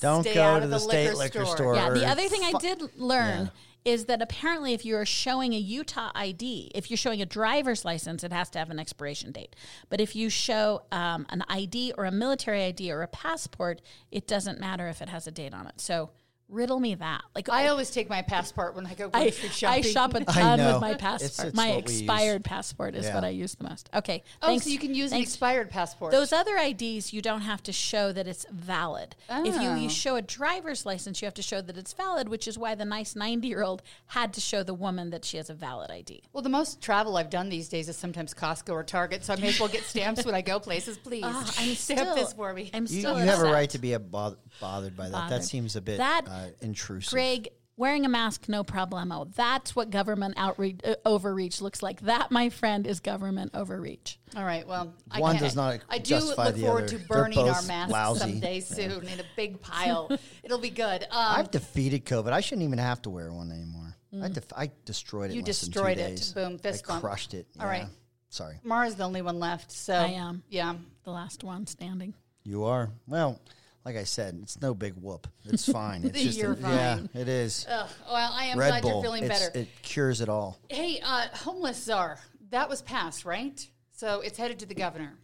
[0.00, 1.56] Don't stay go out to of the state liquor, liquor store.
[1.56, 1.74] store.
[1.74, 3.50] Yeah, the other thing I did learn
[3.84, 8.22] is that apparently if you're showing a Utah ID, if you're showing a driver's license,
[8.22, 9.56] it has to have an expiration date.
[9.88, 14.26] But if you show um, an ID or a military ID or a passport, it
[14.26, 15.80] doesn't matter if it has a date on it.
[15.80, 16.10] So
[16.50, 17.22] riddle me that.
[17.34, 19.82] Like I always take my passport when I go I, grocery I shopping.
[19.84, 21.48] shop a I ton with my passport.
[21.48, 22.00] it's my what we use.
[22.02, 23.14] expired passport is Yeah.
[23.14, 23.88] what I use the most.
[23.94, 24.22] Okay.
[24.42, 26.12] Oh, thanks- so you can use an expired passport.
[26.12, 29.14] Those other IDs, you don't have to show that it's valid.
[29.30, 29.74] If you, Oh.
[29.76, 32.74] you show a driver's license, you have to show that it's valid, which is why
[32.74, 35.90] the nice 90 year old had to show the woman that she has a valid
[35.90, 36.22] ID.
[36.32, 39.36] well, the most travel I've done these days is sometimes Costco or Target, so I
[39.36, 40.98] may as well get stamps when I go places.
[41.04, 42.70] Please, Ah, I'm stamp still, this for me.
[42.74, 45.30] I'm You, still you have a right to be a both- bothered by that.
[45.30, 47.12] That seems a bit That- uh, intrusive.
[47.12, 49.32] Greg, wearing a mask, no problemo.
[49.34, 52.00] That's what government outreach uh, overreach looks like.
[52.02, 54.18] That, my friend, is government overreach.
[54.36, 54.66] All right.
[54.66, 56.98] Well, I One can't- does not I do look the forward other.
[56.98, 58.20] to burning our masks lousy.
[58.20, 60.10] someday soon in a big pile.
[60.42, 61.02] It'll be good.
[61.04, 62.32] Um, I've defeated COVID.
[62.32, 63.96] I shouldn't even have to wear one anymore.
[64.22, 65.34] I, def- I destroyed it.
[65.34, 65.36] Mm.
[65.36, 66.08] You in less than two destroyed it.
[66.16, 66.32] days.
[66.32, 67.02] Boom, fist I bump.
[67.04, 67.46] crushed it.
[67.60, 67.86] All right.
[68.28, 68.56] Sorry.
[68.64, 69.70] Maura's the only one left.
[69.72, 70.42] So I am.
[70.48, 70.74] Yeah.
[71.04, 72.14] The last one standing.
[72.44, 73.40] You are well.
[73.84, 75.26] Like I said, it's no big whoop.
[75.46, 76.04] It's fine.
[76.04, 77.08] It's just You're yeah, fine.
[77.14, 77.66] it is.
[77.68, 78.92] Ugh, well, I am Red glad Bull.
[78.92, 79.58] you're feeling it's- better.
[79.60, 80.58] It cures it all.
[80.68, 82.18] hey, uh, homeless czar.
[82.50, 83.66] That was passed, right?
[83.92, 85.14] So it's headed to the governor.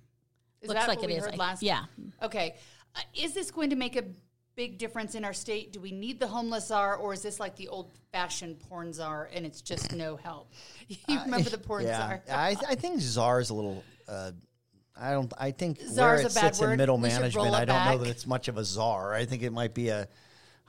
[0.63, 1.25] Is Looks that like what it we is.
[1.25, 1.63] heard I- last?
[1.63, 1.85] yeah.
[2.23, 2.55] Okay.
[2.95, 4.05] Uh, is this going to make a
[4.55, 5.73] big difference in our state?
[5.73, 9.45] Do we need the homeless czar, or is this like the old-fashioned porn czar, and
[9.45, 10.51] it's just no help?
[11.09, 12.23] You remember the porn yeah, czar?
[12.31, 13.85] I, th- I think czar is a little.
[14.09, 14.31] Uh,
[14.99, 15.33] I don't.
[15.39, 16.73] I think Czar's where it sits word.
[16.73, 19.15] in middle We management, I don't know that it's much of a czar.
[19.15, 20.09] I think it might be a,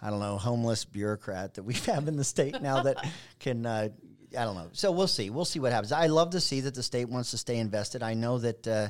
[0.02, 3.06] I don't know, homeless bureaucrat that we have in the state now that
[3.40, 3.66] can.
[3.66, 3.90] Uh,
[4.38, 4.70] I don't know.
[4.74, 5.30] So we'll see.
[5.30, 5.92] We'll see what happens.
[5.94, 8.04] I love to see that the state wants to stay invested.
[8.04, 8.68] I know that.
[8.68, 8.90] Uh,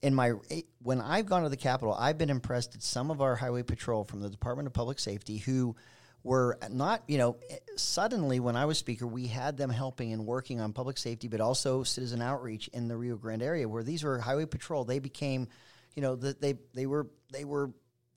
[0.00, 0.32] in my
[0.80, 4.04] when I've gone to the Capitol, I've been impressed at some of our highway patrol
[4.04, 5.74] from the Department of Public Safety who
[6.22, 7.36] were not, you know,
[7.76, 11.40] suddenly when I was speaker, we had them helping and working on public safety, but
[11.40, 14.84] also citizen outreach in the Rio Grande area, where these were highway patrol.
[14.84, 15.48] They became,
[15.94, 17.70] you know, the, they they were they were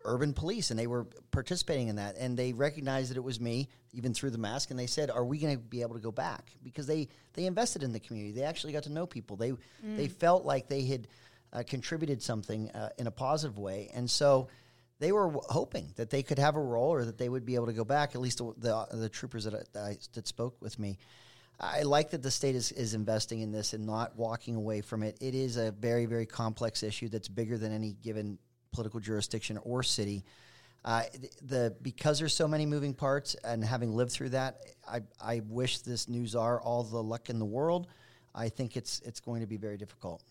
[0.04, 2.18] urban police and they were participating in that.
[2.18, 5.24] And they recognized that it was me even through the mask and they said are
[5.24, 6.52] we going to be able to go back?
[6.64, 8.34] Because they they invested in the community.
[8.34, 9.38] They actually got to know people.
[9.38, 11.08] They they felt like they had
[11.54, 13.92] uh, contributed something uh, in a positive way.
[13.94, 14.48] And so
[15.02, 17.56] they were w- hoping that they could have a role or that they would be
[17.56, 20.28] able to go back at least the the, the troopers that, I, that, I, that
[20.28, 20.98] spoke with me
[21.62, 25.04] I like that the state is, is investing in this and not walking away from
[25.04, 25.18] it.
[25.22, 28.40] It is a very, very complex issue that's bigger than any given
[28.72, 30.26] political jurisdiction or city.
[30.84, 31.04] Uh,
[31.44, 35.80] the because there's so many moving parts, and having lived through that, I, I wish
[35.80, 37.86] this new czar all the luck in the world.
[38.34, 40.24] I think it's it's going to be very difficult.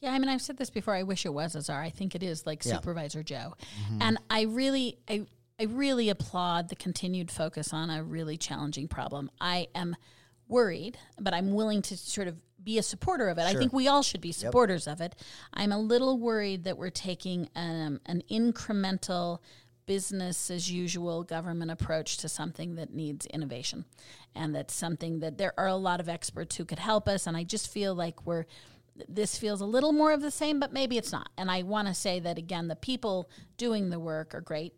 [0.00, 0.94] Yeah, I mean, I've said this before.
[0.94, 1.80] I wish it was Azar.
[1.82, 2.74] I think it is like Yeah.
[2.74, 3.54] Supervisor Joe,
[4.00, 5.26] and I really, I,
[5.60, 9.30] I really applaud the continued focus on a really challenging problem.
[9.40, 9.96] I am
[10.46, 13.42] worried, but I'm willing to sort of be a supporter of it.
[13.42, 15.14] I think we all should be supporters of it.
[15.54, 19.38] I'm a little worried that we're taking um, an incremental
[19.86, 23.86] business as usual government approach to something that needs innovation
[24.34, 27.38] and that's something that there are a lot of experts who could help us and
[27.38, 28.44] i just feel like we're
[29.08, 31.86] this feels a little more of the same but maybe it's not and i want
[31.88, 34.74] to say that again the people doing the work are great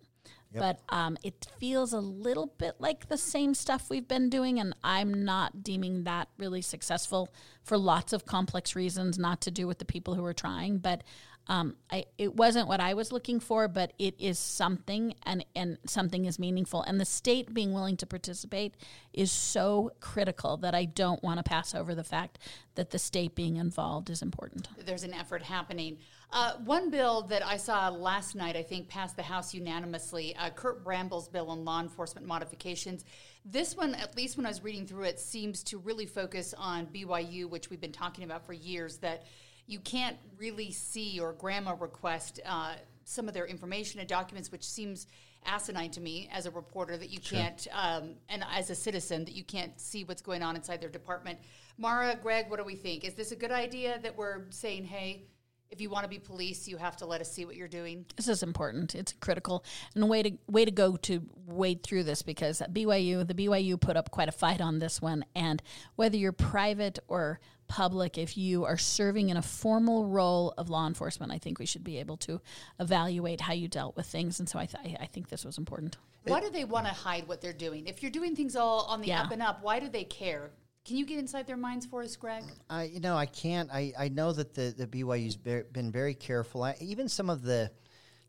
[0.53, 4.75] but um, it feels a little bit like the same stuff we've been doing, and
[4.83, 7.29] I'm not deeming that really successful
[7.63, 10.79] for lots of complex reasons, not to do with the people who are trying.
[10.79, 11.05] But
[11.51, 15.79] um, I, it wasn't what I was looking for, but it is something, and, and
[15.85, 16.83] something is meaningful.
[16.83, 18.77] And the state being willing to participate
[19.13, 22.39] is so critical that I don't want to pass over the fact
[22.77, 24.69] that the state being involved is important.
[24.87, 25.99] there's an effort happening.
[26.33, 30.37] Uh, one bill that I saw last night, I think, passed the House unanimously.
[30.37, 33.05] Uh, Curt Bramble's bill on law enforcement modifications.
[33.45, 36.87] This one, at least when I was reading through it, seems to really focus on
[36.87, 38.99] BYU, which we've been talking about for years.
[38.99, 39.25] That
[39.71, 44.65] you can't really see or GRAMA request uh, some of their information and documents, which
[44.65, 45.07] seems
[45.47, 49.35] asinine to me as a reporter that you can't, um, and as a citizen that
[49.35, 51.39] you can't see what's going on inside their department.
[51.79, 53.05] Maura, Greg, what do we think?
[53.05, 55.23] Is this a good idea that we're saying, hey?
[55.71, 58.05] If you want to be police, you have to let us see what you're doing.
[58.17, 58.97] This is important.
[58.97, 62.75] It's critical and a way to way to go to wade through this because at
[62.75, 65.25] BYU, the BYU put up quite a fight on this one.
[65.37, 65.63] And
[65.95, 70.89] whether you're private or public, if you are serving in a formal role of law
[70.89, 72.41] enforcement, I think we should be able to
[72.81, 74.41] evaluate how you dealt with things.
[74.41, 75.99] And so I, th- I think this was important.
[76.25, 77.87] Why do they want to hide what they're doing?
[77.87, 79.23] If you're doing things all on the Yeah.
[79.23, 80.51] up and up, why do they care?
[80.91, 82.43] Can you get inside their minds for us, Greg?
[82.69, 83.71] I, you know, I can't.
[83.73, 86.65] I, I know that the, the BYU's be, been very careful.
[86.65, 87.71] I, even some of the,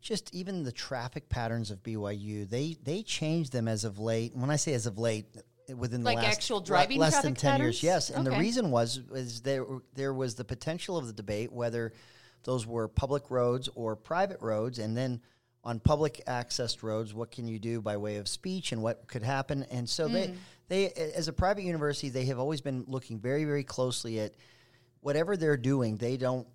[0.00, 4.36] just even the traffic patterns of BYU, they they changed them as of late.
[4.36, 5.26] When I say as of late,
[5.76, 7.82] within the last actual driving less than ten patterns?
[7.82, 8.10] years, yes.
[8.10, 11.92] And the reason was is there there was the potential of the debate whether
[12.44, 15.20] those were public roads or private roads, and then
[15.64, 19.22] on public accessed roads, what can you do by way of speech and what could
[19.22, 19.64] happen?
[19.70, 20.12] And so Mm.
[20.12, 20.34] they
[20.72, 24.32] they as a private university, they have always been looking very very closely at
[25.00, 25.96] whatever they're doing.
[25.96, 26.46] They don't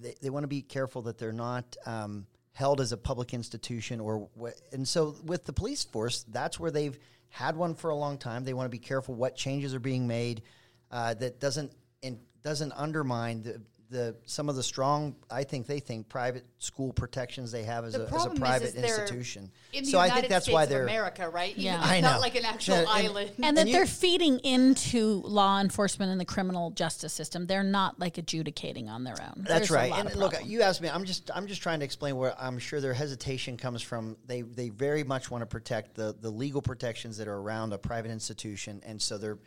[0.00, 4.00] they, they want to be careful that they're not um, held as a public institution
[4.00, 4.28] or
[4.72, 6.98] and so with the police force that's where they've
[7.30, 10.06] had one for a long time they want to be careful what changes are being
[10.06, 10.42] made
[10.90, 11.72] uh, that doesn't
[12.02, 16.92] and doesn't undermine the the some of the strong I think they think private school
[16.92, 19.90] protections they have as, The a, as a problem is, private is institution In the
[19.90, 21.56] so United I think that's States why they're America, right?
[21.56, 21.76] Yeah.
[21.78, 22.10] Even- I know.
[22.12, 23.30] not like an actual Yeah, and- island.
[23.42, 27.46] And that you- they're feeding into law enforcement and the criminal justice system.
[27.46, 29.44] They're not like adjudicating on their own.
[29.46, 29.92] That's There's right.
[29.92, 30.88] And look, you asked me.
[30.88, 34.16] I'm just I'm just trying to explain where I'm sure their hesitation comes from.
[34.26, 37.78] They they very much want to protect the the legal protections that are around a
[37.78, 39.38] private institution, and so they're.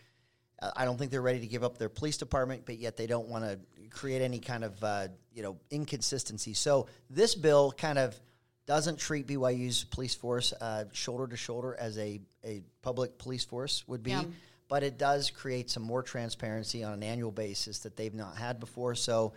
[0.76, 3.28] I don't think they're ready to give up their police department, but yet they don't
[3.28, 6.54] want to create any kind of uh, you know inconsistency.
[6.54, 8.20] So this bill kind of
[8.66, 13.84] doesn't treat BYU's police force uh, shoulder to shoulder as a, a public police force
[13.88, 14.24] would be, Yeah.
[14.68, 18.60] but it does create some more transparency on an annual basis that they've not had
[18.60, 18.96] before.
[18.96, 19.34] So,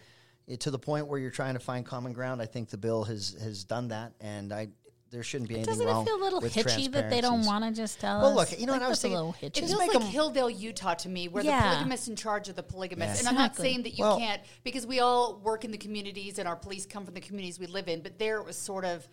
[0.48, 3.04] eh, to the point where you're trying to find common ground, I think the bill
[3.04, 4.68] has has done that, and I
[5.10, 6.02] there shouldn't be anything Doesn't wrong.
[6.02, 8.34] it feel a little with hitchy that they don't want to just tell Well, us?
[8.36, 9.60] Well, look, you know what I was that's a little It hitchy.
[9.62, 11.60] Just feels make like 'em- Hildale, Utah to me, where Yeah.
[11.60, 13.16] the polygamist's in charge of the polygamists.
[13.16, 13.20] Yes.
[13.20, 16.38] And I'm not saying that you Well- can't, because we all work in the communities
[16.38, 18.84] and our police come from the communities we live in, but there it was sort
[18.84, 19.08] of,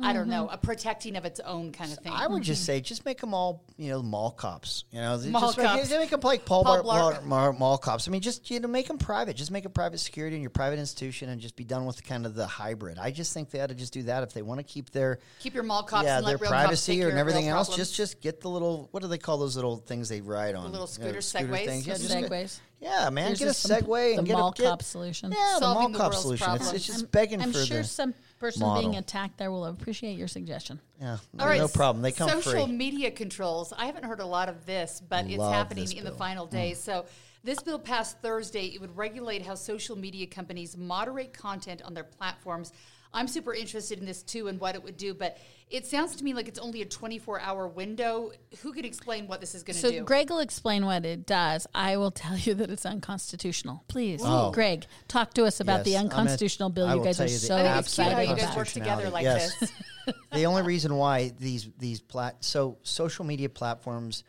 [0.00, 0.54] I don't know, Mm-hmm.
[0.54, 2.12] a protecting of its own kind of thing.
[2.12, 4.84] I would just say, just make them all, you know, mall cops.
[4.90, 5.80] You know, Mall just make, cops.
[5.80, 7.14] Just make them like Paul, Paul Bar, Blart.
[7.20, 8.08] Blart, Mar- mall cops.
[8.08, 9.36] I mean, just you know, make them private.
[9.36, 12.24] Just make a private security in your private institution, and just be done with kind
[12.26, 12.98] of the hybrid.
[12.98, 15.18] I just think they ought to just do that if they want to keep their
[15.40, 17.46] Keep your mall cops yeah and let their real cops take privacy care and everything
[17.46, 17.68] real else.
[17.68, 17.88] problems.
[17.90, 20.64] Just just get the little what do they call those little things they ride on?
[20.72, 21.66] little You know, scooter segways?
[21.66, 21.86] things.
[21.86, 22.60] Yeah, The just get- Segways.
[22.80, 25.30] yeah, man, Here's get a just some- Segway and get mall a get, cop solution.
[25.30, 26.44] Yeah, the Solving mall the cop world's solution.
[26.54, 26.86] It's, problems.
[26.86, 28.82] just I'm- begging I'm for sure the some person model.
[28.82, 30.80] being attacked there will appreciate your suggestion.
[31.00, 31.18] yeah.
[31.38, 32.02] All right, no problem.
[32.02, 32.74] They come social free.
[32.74, 33.72] media controls.
[33.76, 36.50] I haven't heard a lot of this, but it's happening in the final mm.
[36.50, 36.78] days.
[36.78, 37.06] So
[37.44, 38.66] this bill passed Thursday.
[38.66, 42.72] It would regulate how social media companies moderate content on their platforms.
[43.14, 45.36] I'm super interested in this too and what it would do, but
[45.68, 48.32] it sounds to me like it's only a 24 hour window.
[48.62, 49.98] Who could explain what this is going to So do?
[49.98, 51.66] So Greg will explain what it does.
[51.74, 53.84] I will tell you that it's unconstitutional.
[53.88, 54.50] Please, Oh.
[54.52, 57.56] Greg, talk to us about the Yes, I'm gonna- unconstitutional bill you guys are so
[57.56, 59.58] I think it's cute how excited you guys work together like Yes.
[59.58, 59.72] this.
[60.32, 64.24] the only reason why these these plat so social media platforms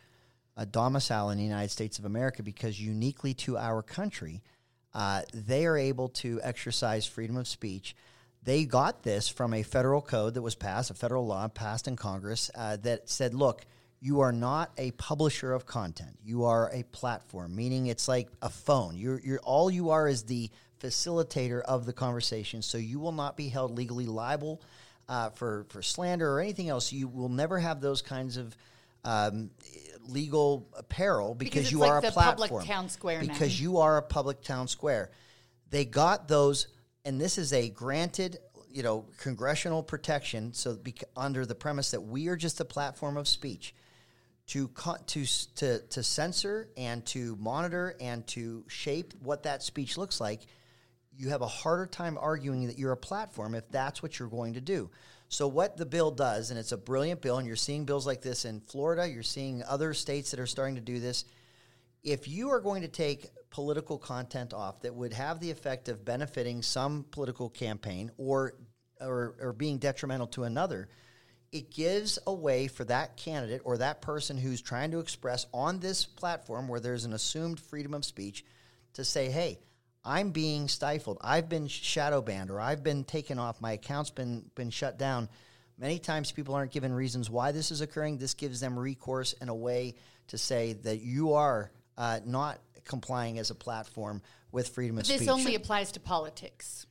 [0.56, 4.40] uh, domicile in the United States of America because uniquely to our country,
[4.92, 7.96] uh, they are able to exercise freedom of speech.
[8.44, 11.96] They got this from a federal code that was passed, a federal law passed in
[11.96, 13.64] Congress uh, that said, look,
[14.00, 16.18] you are not a publisher of content.
[16.22, 18.96] You are a platform, meaning it's like a phone.
[18.96, 20.50] You're, you're all you are is the
[20.82, 22.60] facilitator of the conversation.
[22.60, 24.60] So you will not be held legally liable
[25.08, 26.92] uh, for for slander or anything else.
[26.92, 28.54] You will never have those kinds of
[29.04, 29.50] um,
[30.06, 32.64] legal peril because, Because you it's are like a platform.
[32.64, 33.32] town square now.
[33.32, 35.10] Because you are a public town square.
[35.70, 36.68] They got those,
[37.04, 38.38] and this is a granted,
[38.70, 40.52] you know, congressional protection.
[40.52, 43.74] So bec- under the premise that we are just a platform of speech
[44.48, 45.24] to co- to
[45.56, 50.42] to to censor and to monitor and to shape what that speech looks like,
[51.16, 54.54] you have a harder time arguing that you're a platform if that's what you're going
[54.54, 54.90] to do.
[55.28, 58.20] So what the bill does, and it's a brilliant bill, and you're seeing bills like
[58.20, 61.24] this in Florida, you're seeing other states that are starting to do this.
[62.02, 66.04] If you are going to take political content off that would have the effect of
[66.04, 68.54] benefiting some political campaign or
[69.00, 70.88] or, or being detrimental to another,
[71.52, 75.78] it gives a way for that candidate or that person who's trying to express on
[75.78, 78.44] this platform where there's an assumed freedom of speech
[78.94, 79.60] to say, hey,
[80.04, 81.18] I'm being stifled.
[81.20, 83.60] I've been shadow banned or I've been taken off.
[83.60, 85.28] My account's been, been shut down.
[85.78, 88.18] Many times people aren't given reasons why this is occurring.
[88.18, 89.94] This gives them recourse and a way
[90.28, 95.16] to say that you are uh, not complying as a platform with freedom of This
[95.16, 95.28] speech.
[95.28, 96.86] only applies to politics.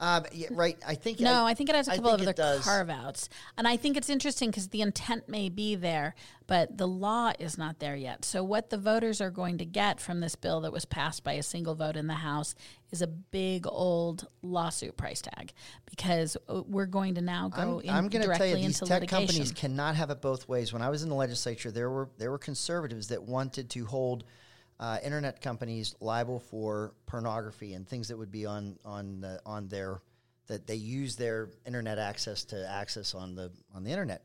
[0.00, 0.76] Um, yeah, right.
[0.84, 2.64] I think No, I think it has a I couple of other it does.
[2.64, 3.28] carve outs.
[3.56, 6.16] And I think it's interesting because the intent may be there,
[6.48, 8.24] but the law is not there yet.
[8.24, 11.34] So, what the voters are going to get from this bill that was passed by
[11.34, 12.56] a single vote in the House
[12.90, 15.52] is a big old lawsuit price tag
[15.88, 18.66] because uh, we're going to now go I'm, in, I'm going to directly tell you,
[18.66, 19.26] these into tech litigation.
[19.28, 20.72] companies cannot have it both ways.
[20.72, 24.24] When I was in the legislature, there were there were conservatives that wanted to hold
[24.80, 29.68] uh, internet companies liable for pornography and things that would be on on the, on
[29.68, 30.00] their
[30.46, 34.24] that they use their internet access to access on the on the internet.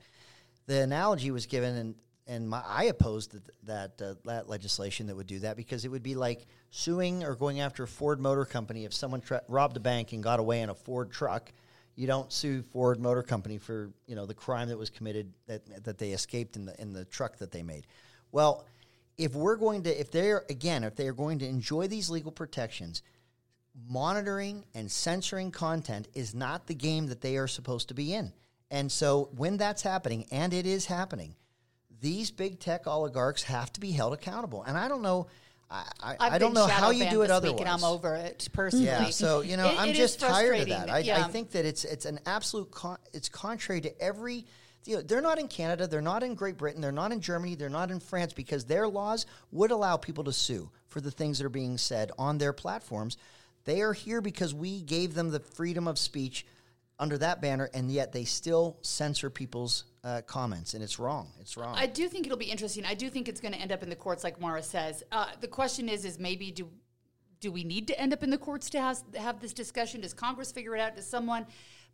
[0.65, 1.95] The analogy was given, and
[2.27, 5.89] and my, I opposed th- that uh, that legislation that would do that because it
[5.89, 9.77] would be like suing or going after a Ford Motor Company if someone tra- robbed
[9.77, 11.51] a bank and got away in a Ford truck.
[11.95, 15.83] You don't sue Ford Motor Company for you know the crime that was committed that
[15.83, 17.87] that they escaped in the in the truck that they made.
[18.31, 18.65] Well,
[19.19, 22.31] if we're going to if they're again if they are going to enjoy these legal
[22.31, 23.03] protections,
[23.87, 28.33] monitoring and censoring content is not the game that they are supposed to be in.
[28.71, 31.35] And so when that's happening, and it is happening,
[32.01, 34.63] these big tech oligarchs have to be held accountable.
[34.63, 35.27] And I don't know,
[35.71, 37.59] I, I, I've don't know how you do it otherwise.
[37.59, 38.85] and I'm over it personally.
[38.85, 40.89] Yeah, so you know, It- I'm it just tired of that.
[40.89, 41.25] I, yeah.
[41.25, 44.45] I think that it's it's an absolute con- it's contrary to every.
[44.85, 47.55] You know, they're not in Canada, they're not in Great Britain, they're not in Germany,
[47.55, 51.37] they're not in France because their laws would allow people to sue for the things
[51.37, 53.17] that are being said on their platforms.
[53.65, 56.45] They are here because we gave them the freedom of speech
[56.97, 61.29] under that banner, and yet they still censor people's uh, comments, and it's wrong.
[61.39, 61.75] It's wrong.
[61.77, 62.85] I do think it'll be interesting.
[62.85, 65.03] I do think it's going to end up in the courts, like Maura says.
[65.11, 66.69] Uh, the question is, is maybe do
[67.39, 70.01] do we need to end up in the courts to have, have this discussion?
[70.01, 70.97] Does Congress figure it out?
[70.97, 71.45] Does someone?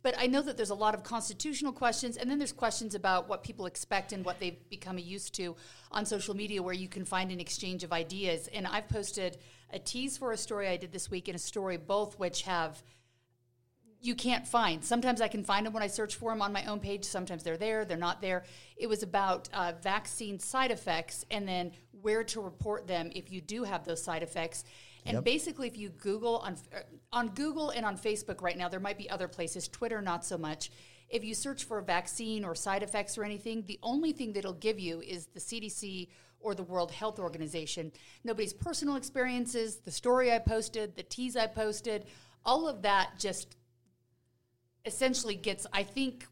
[0.02, 3.28] But I know that there's a lot of constitutional questions, and then there's questions about
[3.28, 5.56] what people expect and what they've become used to
[5.90, 8.48] on social media, where you can find an exchange of ideas.
[8.52, 9.38] And I've posted
[9.72, 12.82] a tease for a story I did this week and a story both which have
[14.00, 14.84] you can't find.
[14.84, 17.04] Sometimes I can find them when I search for them on my own page.
[17.04, 18.44] Sometimes they're there, they're not there.
[18.76, 23.40] It was about uh, vaccine side effects and then where to report them if you
[23.40, 24.64] do have those side effects.
[25.06, 26.80] And basically, if you Google on uh,
[27.12, 29.68] on Google and on Facebook right now, there might be other places.
[29.68, 30.70] Twitter, not so much.
[31.08, 34.40] If you search for a vaccine or side effects or anything, the only thing that
[34.40, 36.08] it'll give you is the CDC
[36.40, 37.92] or the World Health Organization.
[38.24, 42.06] Nobody's personal experiences, the story I posted, the tease I posted,
[42.44, 43.56] all of that just
[44.84, 46.26] essentially gets, I think,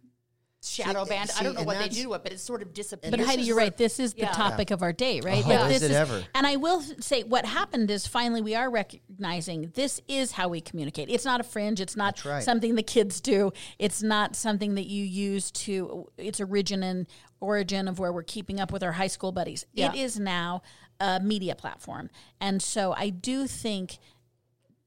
[0.69, 1.31] shadow See, banned.
[1.39, 3.11] I don't know what they do to it, but it's sort of disappeared.
[3.11, 3.77] But Heidi, you're right.
[3.77, 4.33] This is the Yeah.
[4.33, 5.45] topic of our day, right?
[5.45, 6.25] Oh, Like, is this it ever?
[6.35, 10.61] And I will say, what happened is finally we are recognizing this is how we
[10.61, 11.09] communicate.
[11.11, 11.81] It's not a fringe.
[11.81, 12.43] It's not right.
[12.43, 13.53] something the kids do.
[13.79, 17.07] It's not something that you use to its origin and
[17.41, 19.67] origin of where we're keeping up with our high school buddies.
[19.73, 19.93] Yeah.
[19.93, 20.63] It is now
[21.01, 22.09] a media platform,
[22.41, 23.99] and so I do think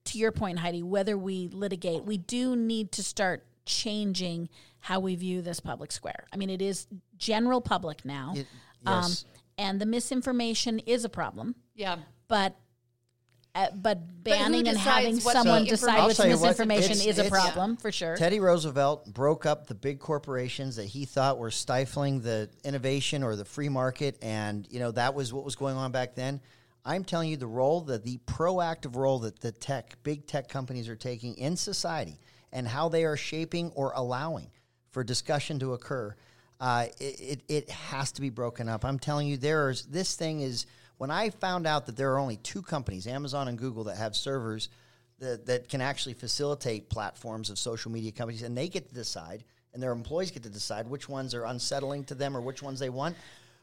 [0.04, 4.48] to your point, Heidi, whether we litigate, we do need to start changing
[4.80, 6.26] how we view this public square.
[6.32, 6.86] I mean, it is
[7.16, 8.34] general public now.
[8.36, 8.46] It-
[8.86, 9.24] Um, yes.
[9.58, 11.96] and the misinformation is a problem, yeah.
[12.28, 12.54] but
[13.54, 17.28] uh, but banning and having someone information- decide I'll what's what, misinformation is a it's-
[17.30, 18.16] problem for sure.
[18.16, 23.34] Teddy Roosevelt broke up the big corporations that he thought were stifling the innovation or
[23.34, 26.40] the free market, and you know that was what was going on back then.
[26.84, 30.88] I'm telling you the role, the, the proactive role that the tech, big tech companies
[30.88, 32.20] are taking in society
[32.52, 34.50] and how they are shaping or allowing
[34.98, 36.12] for discussion to occur,
[36.58, 38.84] uh, it, it, it has to be broken up.
[38.84, 42.38] I'm telling you, there's this thing is when I found out that there are only
[42.38, 44.70] two companies, Amazon and Google, that have servers
[45.20, 49.44] that, that can actually facilitate platforms of social media companies, and they get to decide,
[49.72, 52.80] and their employees get to decide which ones are unsettling to them or which ones
[52.80, 53.16] they want.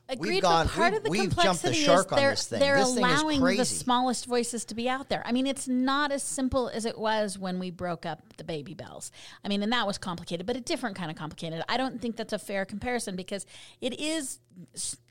[0.08, 2.30] Agreed, we've gone, but part we've, of the we've jumped the complexity shark is they're,
[2.30, 2.60] this thing.
[2.60, 3.58] they're this thing is allowing crazy.
[3.58, 5.24] the smallest voices to be out there.
[5.26, 8.76] I mean, it's not as simple as it was when we broke up the baby
[8.76, 9.12] bells.
[9.43, 11.64] I mean, and that was complicated, but a different kind of complicated.
[11.68, 13.47] I don't think that's a fair comparison because
[13.82, 14.39] it is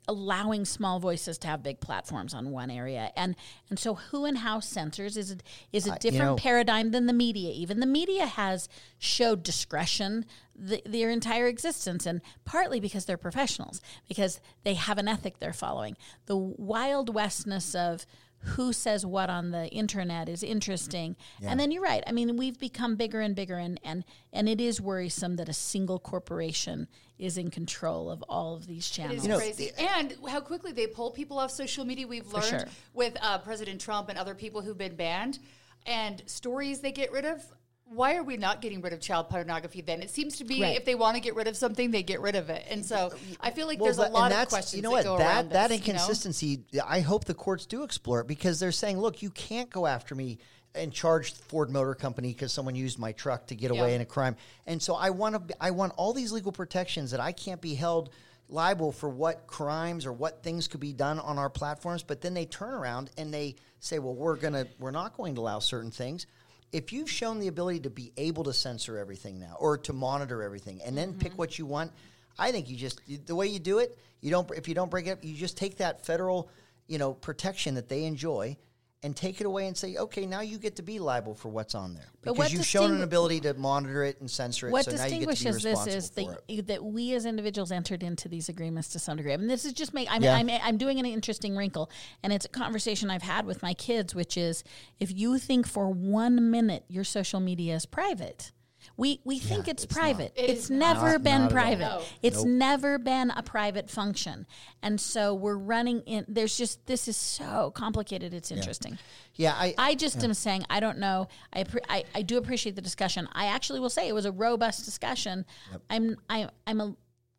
[0.06, 3.34] allowing small voices to have big platforms on one area, and
[3.70, 5.36] and so who and how censors is a,
[5.72, 7.52] is a different know- paradigm than the media.
[7.52, 10.24] Even the media has showed discretion
[10.54, 15.52] the, their entire existence, and partly because they're professionals, because they have an ethic they're
[15.52, 15.96] following.
[16.26, 18.06] The wild westness of
[18.38, 21.16] who says what on the internet is interesting.
[21.50, 22.04] And then you're right.
[22.06, 25.54] I mean, we've become bigger and bigger, and, and, and it is worrisome that a
[25.54, 26.88] single corporation
[27.18, 29.18] is in control of all of these channels.
[29.18, 29.70] is You know, crazy.
[29.78, 32.06] and how quickly they pull people off social media.
[32.06, 32.64] We've learned sure.
[32.92, 35.38] with uh, President Trump and other people who've been banned,
[35.86, 37.42] and stories they get rid of.
[37.86, 40.00] Why are we not getting rid of child pornography then?
[40.02, 40.74] It seems to be Right.
[40.74, 42.64] if they want to get rid of something, they get rid of it.
[42.70, 45.04] And so I feel like Well, there's a lot of that's- questions You know that
[45.04, 45.04] what?
[45.04, 45.98] go that around that this, you know?
[46.00, 46.64] inconsistency.
[46.84, 50.14] I hope the courts do explore it because they're saying, look, you can't go after
[50.14, 50.38] me
[50.74, 53.96] and charge Ford Motor Company because someone used my truck to get away Yeah.
[53.96, 54.36] in a crime.
[54.66, 55.56] And so I want to.
[55.60, 58.10] I want all these legal protections that I can't be held
[58.48, 62.02] liable for what crimes or what things could be done on our platforms.
[62.02, 65.40] But then they turn around and they say, well, we're gonna we're not going to
[65.40, 66.26] allow certain things.
[66.72, 70.42] If you've shown the ability to be able to censor everything now or to monitor
[70.42, 71.18] everything and then Mm-hmm.
[71.20, 71.92] pick what you want,
[72.38, 75.06] I think you just the way you do it, you don't if you don't break
[75.06, 76.50] it up, you just take that federal,
[76.88, 78.56] you know, protection that they enjoy
[79.04, 81.74] and take it away and say, okay, now you get to be liable for what's
[81.74, 84.72] on there because you've shown an ability to monitor it and censor it.
[84.72, 87.70] what so now you get to be distinguishes this is the, that we as individuals
[87.70, 89.34] entered into these agreements to some degree.
[89.34, 90.08] I mean, this is just make.
[90.10, 90.34] I'm, Yeah.
[90.34, 91.90] I'm, I'm doing an interesting wrinkle,
[92.22, 94.64] and it's a conversation I've had with my kids, which is
[94.98, 98.52] if you think for one minute your social media is private.
[98.96, 100.32] We, we think it's, private.
[100.36, 101.80] It it's never Not- been not private.
[101.80, 102.02] No.
[102.22, 104.46] It's never been a private function.
[104.82, 108.34] And so we're running in there's just this is so complicated.
[108.34, 108.98] It's interesting.
[109.34, 111.28] Yeah, I, I just am saying I don't know.
[111.52, 113.28] I, I I do appreciate the discussion.
[113.32, 115.44] I actually will say it was a robust discussion.
[115.90, 116.96] I'm I I'm a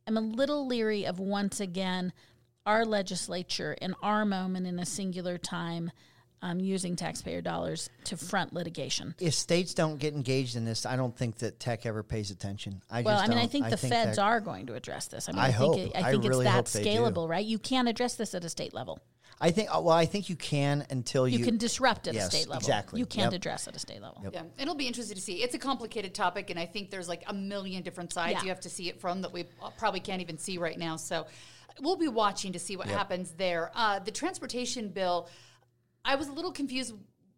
[0.07, 2.13] I'm a little leery of once again
[2.65, 5.91] our legislature in our moment in a singular time
[6.45, 9.15] um, using taxpayer dollars to front litigation.
[9.19, 12.81] if states don't get engaged in this, I don't think that tech ever pays attention.
[12.89, 13.51] I Well, just I mean, I don't.
[13.51, 15.27] think the feds that- are going to address this.
[15.27, 15.75] I mean, I I, hope.
[15.75, 17.45] think it, I I think really it's that scalable, right?
[17.45, 18.99] You can't address this at a state level.
[19.41, 19.69] I think.
[19.75, 22.47] uh, Well, I think you can until you, You can disrupt at Yes, a state
[22.47, 22.59] level.
[22.59, 22.99] exactly.
[22.99, 23.39] You can't Yep.
[23.41, 24.21] address at a state level.
[24.31, 25.41] Yeah, it'll be interesting to see.
[25.41, 28.43] It's a complicated topic, and I think there's like a million different sides Yeah.
[28.43, 29.45] you have to see it from that we
[29.77, 30.95] probably can't even see right now.
[30.95, 31.25] So
[31.81, 33.71] we'll be watching to see what happens there.
[33.75, 35.27] Uh, the transportation bill,
[36.05, 36.93] I was a little confused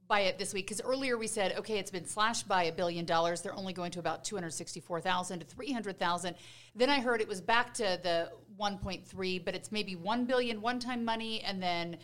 [0.08, 3.06] by it this week because earlier we said, okay, it's been slashed by a billion
[3.06, 3.42] dollars.
[3.42, 6.36] They're only going to about two hundred sixty-four thousand to three hundred thousand.
[6.76, 10.26] Then I heard it was back to the one point three, but it's maybe one
[10.26, 11.98] billion one-time money, and then.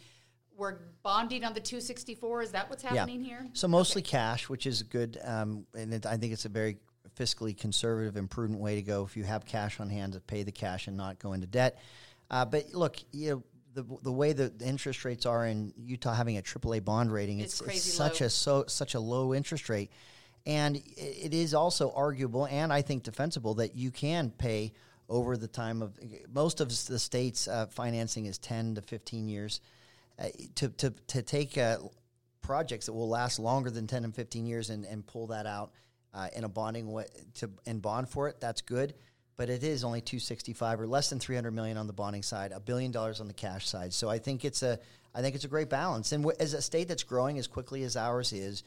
[0.56, 2.44] We're bonding on the 264.
[2.44, 3.48] Is that what's happening here?
[3.54, 6.78] So mostly cash, which is good, um, and it, I think it's a very
[7.18, 9.04] fiscally conservative and prudent way to go.
[9.04, 11.80] If you have cash on hand, to pay the cash and not go into debt.
[12.30, 13.44] Uh, but look, you know.
[13.74, 17.60] The, the way the interest rates are in Utah having a AAA bond rating, It's
[17.62, 19.92] it's, it's such a so such a low interest rate,
[20.46, 24.74] and it is also arguable and I think defensible that you can pay
[25.10, 25.98] over the time of
[26.32, 29.60] most of the states' uh, financing is ten to fifteen years.
[30.20, 31.78] Uh, to to to take uh,
[32.44, 35.72] projects that will last longer than 10 and 15 years and, and pull that out
[36.14, 38.94] uh, in a bonding way to and bond for it that's good
[39.38, 42.60] but it is only 265 or less than 300 million on the bonding side a
[42.60, 43.94] billion dollars on the cash side.
[43.94, 44.80] So i think it's a
[45.16, 46.12] i think it's a great balance.
[46.12, 48.64] And w- as a state that's growing as quickly as ours is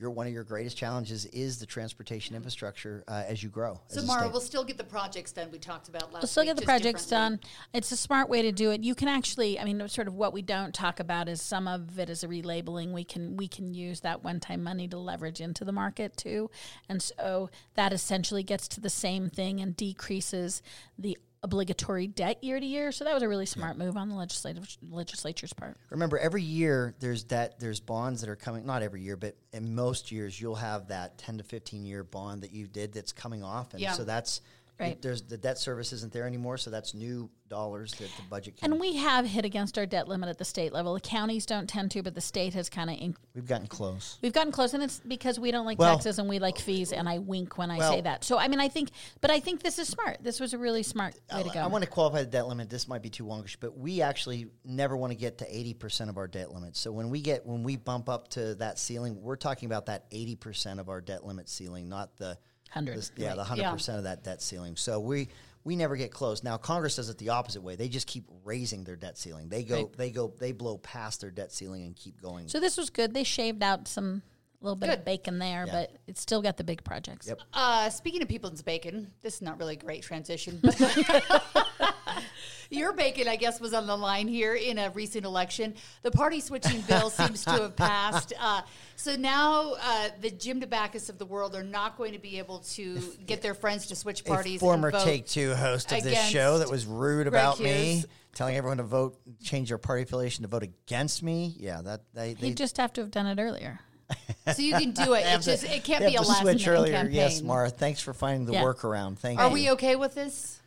[0.00, 4.02] your one of your greatest challenges is the transportation infrastructure uh, as you grow So,
[4.02, 6.56] Maura, we'll still get the projects done we talked about last We'll still week, get
[6.56, 7.38] the projects done.
[7.74, 8.82] It's a smart way to do it.
[8.82, 11.98] You can actually, I mean, sort of what we don't talk about is some of
[11.98, 12.92] it is a relabeling.
[12.92, 16.50] We can we can use that one time money to leverage into the market too,
[16.88, 20.62] and so that essentially gets to the same thing and decreases
[20.98, 22.92] the obligatory debt year to year.
[22.92, 25.76] So that was a really smart move on the legislative legislature's part.
[25.88, 28.66] Remember, every year there's debt, there's bonds that are coming.
[28.66, 32.42] Not every year, but in most years you'll have that ten to fifteen year bond
[32.42, 33.92] that you did that's coming off, and Yeah.
[33.92, 34.42] so that's
[34.80, 35.00] Right.
[35.02, 38.72] There's the debt service isn't there anymore, so that's new dollars that the budget can.
[38.72, 40.94] And we have hit against our debt limit at the state level.
[40.94, 42.96] The counties don't tend to, but the state has kind of.
[42.96, 44.18] Inc- we've gotten close.
[44.22, 46.92] We've gotten close, and it's because we don't like Well- taxes and we like fees.
[46.92, 48.24] And I wink when I Well- say that.
[48.24, 50.18] So I mean, I think, but I think this is smart.
[50.22, 51.60] This was a really smart way to go.
[51.60, 52.70] I want to qualify the debt limit.
[52.70, 56.08] This might be too longish, but we actually never want to get to eighty percent
[56.08, 56.76] of our debt limit.
[56.76, 60.06] So when we get when we bump up to that ceiling, we're talking about that
[60.10, 62.38] eighty percent of our debt limit ceiling, not the
[62.72, 63.36] 100, this- yeah, right.
[63.36, 64.76] the hundred percent of that debt ceiling.
[64.76, 65.28] So we
[65.64, 66.42] we never get close.
[66.42, 67.76] Now Congress does it the opposite way.
[67.76, 69.48] They just keep raising their debt ceiling.
[69.48, 69.92] They go Right.
[69.96, 72.48] they go they blow past their debt ceiling and keep going.
[72.48, 73.12] so this was good.
[73.14, 74.22] They shaved out some
[74.60, 74.98] a little bit Good.
[74.98, 75.72] of bacon there, Yeah.
[75.72, 77.26] but it's still got the big projects.
[77.28, 77.40] Yep.
[77.54, 80.60] Uh, speaking of people's bacon, this is not really a great transition.
[82.14, 82.22] But
[82.70, 85.74] your bacon, I guess, was on the line here in a recent election.
[86.02, 88.32] The party switching bill seems to have passed.
[88.38, 88.62] Uh,
[88.96, 92.60] so now uh, the Jim Dabakis of the world are not going to be able
[92.60, 94.56] to get their friends to switch parties.
[94.56, 95.04] a former and vote.
[95.04, 98.04] Take Two host of this show that was rude Greg about me,
[98.34, 101.54] telling everyone to vote, change their party affiliation to vote against me.
[101.58, 103.80] Yeah, that they, they He'd just have to have done it earlier.
[104.56, 105.20] So you can do it.
[105.20, 106.92] It have to- just it can't they be a to last switch minute earlier.
[106.94, 107.14] campaign.
[107.14, 108.62] Yes, Maura, thanks for finding the Yeah.
[108.64, 109.18] workaround.
[109.18, 109.52] Thank Are you.
[109.54, 110.59] we okay with this?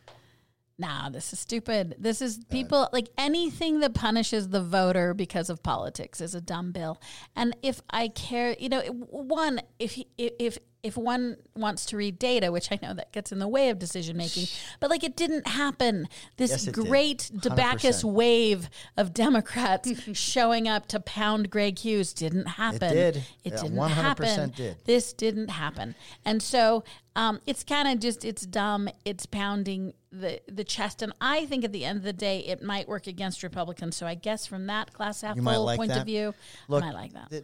[0.79, 1.95] Nah, this is stupid.
[1.99, 6.71] This is people like anything that punishes the voter because of politics is a dumb
[6.71, 6.99] bill.
[7.35, 12.51] And if I care, you know, one if if if one wants to read data,
[12.51, 14.47] which I know that gets in the way of decision making,
[14.81, 16.09] but like it didn't happen.
[16.35, 17.39] This Yes, great 100%.
[17.41, 22.93] Dabakis wave of Democrats showing up to pound Greg Hughes didn't happen.
[22.93, 23.15] did.
[23.45, 24.49] It Yeah, didn't 100% happen.
[24.51, 24.77] did.
[24.83, 25.95] This didn't happen.
[26.25, 26.83] And so
[27.15, 28.89] um, it's kind of just it's dumb.
[29.05, 31.01] It's pounding the the chest.
[31.01, 33.95] And I think at the end of the day, it might work against Republicans.
[33.95, 35.99] So I guess from that glass half full like point that.
[36.01, 36.33] of view,
[36.67, 37.43] Look, I might like that.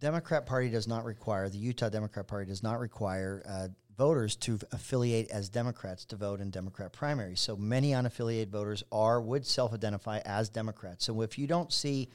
[0.00, 4.58] Democrat Party does not require the Utah Democrat Party does not require uh, voters to
[4.72, 7.40] affiliate as Democrats to vote in Democrat primaries.
[7.40, 11.04] So many unaffiliated voters are would self-identify as Democrats.
[11.04, 12.10] So if you don't see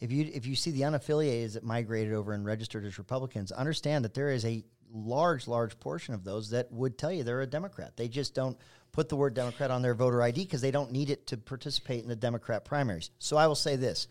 [0.00, 4.04] if you if you see the unaffiliated that migrated over and registered as Republicans, understand
[4.04, 7.46] that there is a large large portion of those that would tell you they're a
[7.46, 7.96] Democrat.
[7.96, 8.56] They just don't
[8.92, 12.02] put the word Democrat on their voter ID because they don't need it to participate
[12.02, 13.10] in the Democrat primaries.
[13.18, 14.08] So I will say this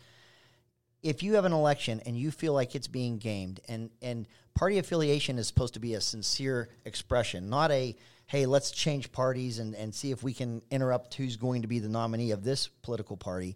[1.04, 4.78] if you have an election and you feel like it's being gamed and and party
[4.78, 7.96] affiliation is supposed to be a sincere expression not a
[8.26, 11.80] hey let's change parties and, and see if we can interrupt who's going to be
[11.80, 13.56] the nominee of this political party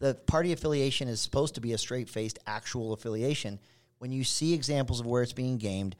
[0.00, 3.60] the party affiliation is supposed to be a straight-faced actual affiliation.
[3.98, 5.94] When you see examples of where it's being gamed